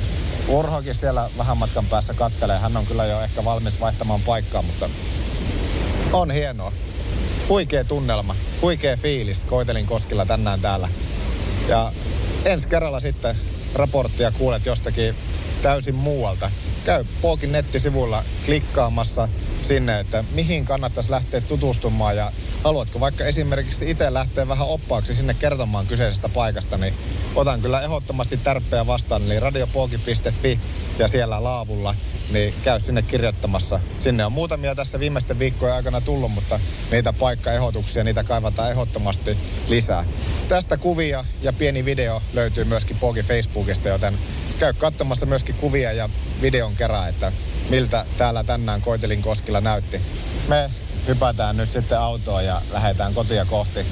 Urhokin 0.48 0.94
siellä 0.94 1.30
vähän 1.38 1.58
matkan 1.58 1.86
päässä 1.86 2.14
kattelee. 2.14 2.58
Hän 2.58 2.76
on 2.76 2.86
kyllä 2.86 3.04
jo 3.04 3.20
ehkä 3.20 3.44
valmis 3.44 3.80
vaihtamaan 3.80 4.20
paikkaa, 4.20 4.62
mutta 4.62 4.88
on 6.12 6.30
hienoa. 6.30 6.72
Huikea 7.52 7.84
tunnelma, 7.84 8.34
huikea 8.62 8.96
fiilis. 8.96 9.44
Koitelin 9.44 9.86
Koskilla 9.86 10.26
tänään 10.26 10.60
täällä. 10.60 10.88
Ja 11.68 11.92
ensi 12.44 12.68
kerralla 12.68 13.00
sitten 13.00 13.36
raporttia 13.74 14.32
kuulet 14.38 14.66
jostakin 14.66 15.14
täysin 15.62 15.94
muualta. 15.94 16.50
Käy 16.84 17.04
Pookin 17.22 17.52
nettisivuilla 17.52 18.24
klikkaamassa 18.46 19.28
sinne, 19.62 20.00
että 20.00 20.24
mihin 20.34 20.64
kannattaisi 20.64 21.10
lähteä 21.10 21.40
tutustumaan 21.40 22.16
ja 22.16 22.32
haluatko 22.64 23.00
vaikka 23.00 23.24
esimerkiksi 23.24 23.90
itse 23.90 24.14
lähteä 24.14 24.48
vähän 24.48 24.66
oppaaksi 24.66 25.14
sinne 25.14 25.34
kertomaan 25.34 25.86
kyseisestä 25.86 26.28
paikasta, 26.28 26.78
niin 26.78 26.94
otan 27.34 27.60
kyllä 27.60 27.80
ehdottomasti 27.82 28.36
tärppejä 28.36 28.86
vastaan, 28.86 29.22
eli 29.22 29.40
radiopooki.fi 29.40 30.60
ja 30.98 31.08
siellä 31.08 31.44
laavulla, 31.44 31.94
niin 32.30 32.54
käy 32.64 32.80
sinne 32.80 33.02
kirjoittamassa. 33.02 33.80
Sinne 34.00 34.24
on 34.24 34.32
muutamia 34.32 34.74
tässä 34.74 35.00
viimeisten 35.00 35.38
viikkojen 35.38 35.74
aikana 35.74 36.00
tullut, 36.00 36.32
mutta 36.32 36.60
niitä 36.90 37.12
paikkaehdotuksia, 37.12 38.04
niitä 38.04 38.24
kaivataan 38.24 38.70
ehdottomasti 38.70 39.36
lisää. 39.68 40.04
Tästä 40.48 40.76
kuvia 40.76 41.24
ja 41.42 41.52
pieni 41.52 41.84
video 41.84 42.22
löytyy 42.32 42.64
myöskin 42.64 42.98
Pooki 42.98 43.22
Facebookista, 43.22 43.88
joten 43.88 44.18
käy 44.58 44.72
katsomassa 44.72 45.26
myöskin 45.26 45.54
kuvia 45.54 45.92
ja 45.92 46.08
videon 46.42 46.76
kerran, 46.76 47.08
että 47.08 47.32
miltä 47.70 48.06
täällä 48.18 48.44
tänään 48.44 48.82
Koitelin 48.82 49.22
koskilla 49.22 49.60
näytti. 49.60 50.00
Me 50.48 50.70
hypätään 51.06 51.56
nyt 51.56 51.70
sitten 51.70 51.98
autoon 51.98 52.44
ja 52.44 52.62
lähdetään 52.72 53.14
kotia 53.14 53.44
kohti. 53.44 53.86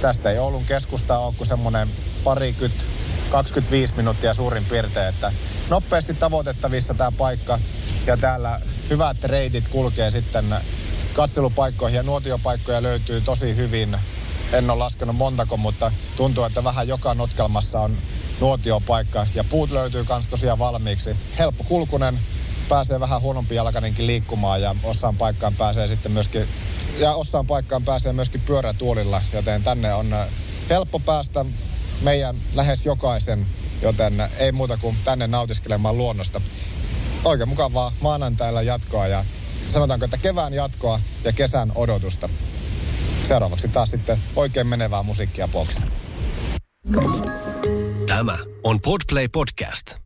Tästä 0.00 0.30
ei 0.30 0.38
Oulun 0.38 0.64
keskusta 0.64 1.18
ole 1.18 1.34
kuin 1.36 1.46
semmoinen 1.46 1.88
parikymmentä 2.24 2.84
25 3.30 3.94
minuuttia 3.96 4.34
suurin 4.34 4.64
piirtein, 4.64 5.08
että 5.08 5.32
nopeasti 5.70 6.14
tavoitettavissa 6.14 6.94
tämä 6.94 7.12
paikka 7.12 7.58
ja 8.06 8.16
täällä 8.16 8.60
hyvät 8.90 9.24
reitit 9.24 9.68
kulkee 9.68 10.10
sitten 10.10 10.54
katselupaikkoihin 11.14 11.96
ja 11.96 12.02
nuotiopaikkoja 12.02 12.82
löytyy 12.82 13.20
tosi 13.20 13.56
hyvin. 13.56 13.96
En 14.52 14.70
ole 14.70 14.78
laskenut 14.78 15.16
montako, 15.16 15.56
mutta 15.56 15.92
tuntuu, 16.16 16.44
että 16.44 16.64
vähän 16.64 16.88
joka 16.88 17.14
notkelmassa 17.14 17.80
on 17.80 17.98
nuotiopaikka 18.40 19.26
ja 19.34 19.44
puut 19.44 19.70
löytyy 19.70 20.04
myös 20.08 20.26
tosiaan 20.26 20.58
valmiiksi. 20.58 21.16
Helppo 21.38 21.64
kulkunen, 21.64 22.18
pääsee 22.68 23.00
vähän 23.00 23.20
huonompi 23.20 23.54
jalkainenkin 23.54 24.06
liikkumaan 24.06 24.62
ja 24.62 24.74
osaan 24.82 25.16
paikkaan 25.16 25.54
pääsee 25.54 25.88
sitten 25.88 26.12
myöskin, 26.12 26.48
ja 26.98 27.14
osaan 27.14 27.46
paikkaan 27.46 27.84
pääsee 27.84 28.12
myöskin 28.12 28.40
pyörätuolilla, 28.40 29.22
joten 29.32 29.62
tänne 29.62 29.94
on 29.94 30.12
äh, 30.12 30.26
helppo 30.70 30.98
päästä 30.98 31.44
meidän 32.02 32.36
lähes 32.54 32.86
jokaisen, 32.86 33.46
joten 33.82 34.28
ei 34.38 34.52
muuta 34.52 34.76
kuin 34.76 34.96
tänne 35.04 35.26
nautiskelemaan 35.26 35.96
luonnosta. 35.96 36.40
Oikein 37.24 37.48
mukavaa 37.48 37.92
maanantailla 38.00 38.62
jatkoa 38.62 39.06
ja 39.06 39.24
sanotaanko, 39.68 40.04
että 40.04 40.18
kevään 40.18 40.54
jatkoa 40.54 41.00
ja 41.24 41.32
kesän 41.32 41.72
odotusta. 41.74 42.28
Seuraavaksi 43.24 43.68
taas 43.68 43.90
sitten 43.90 44.18
oikein 44.36 44.66
menevää 44.66 45.02
musiikkia 45.02 45.48
boksissa. 45.48 45.86
Tämä 48.06 48.38
on 48.62 48.80
Podplay 48.80 49.28
Podcast. 49.28 50.05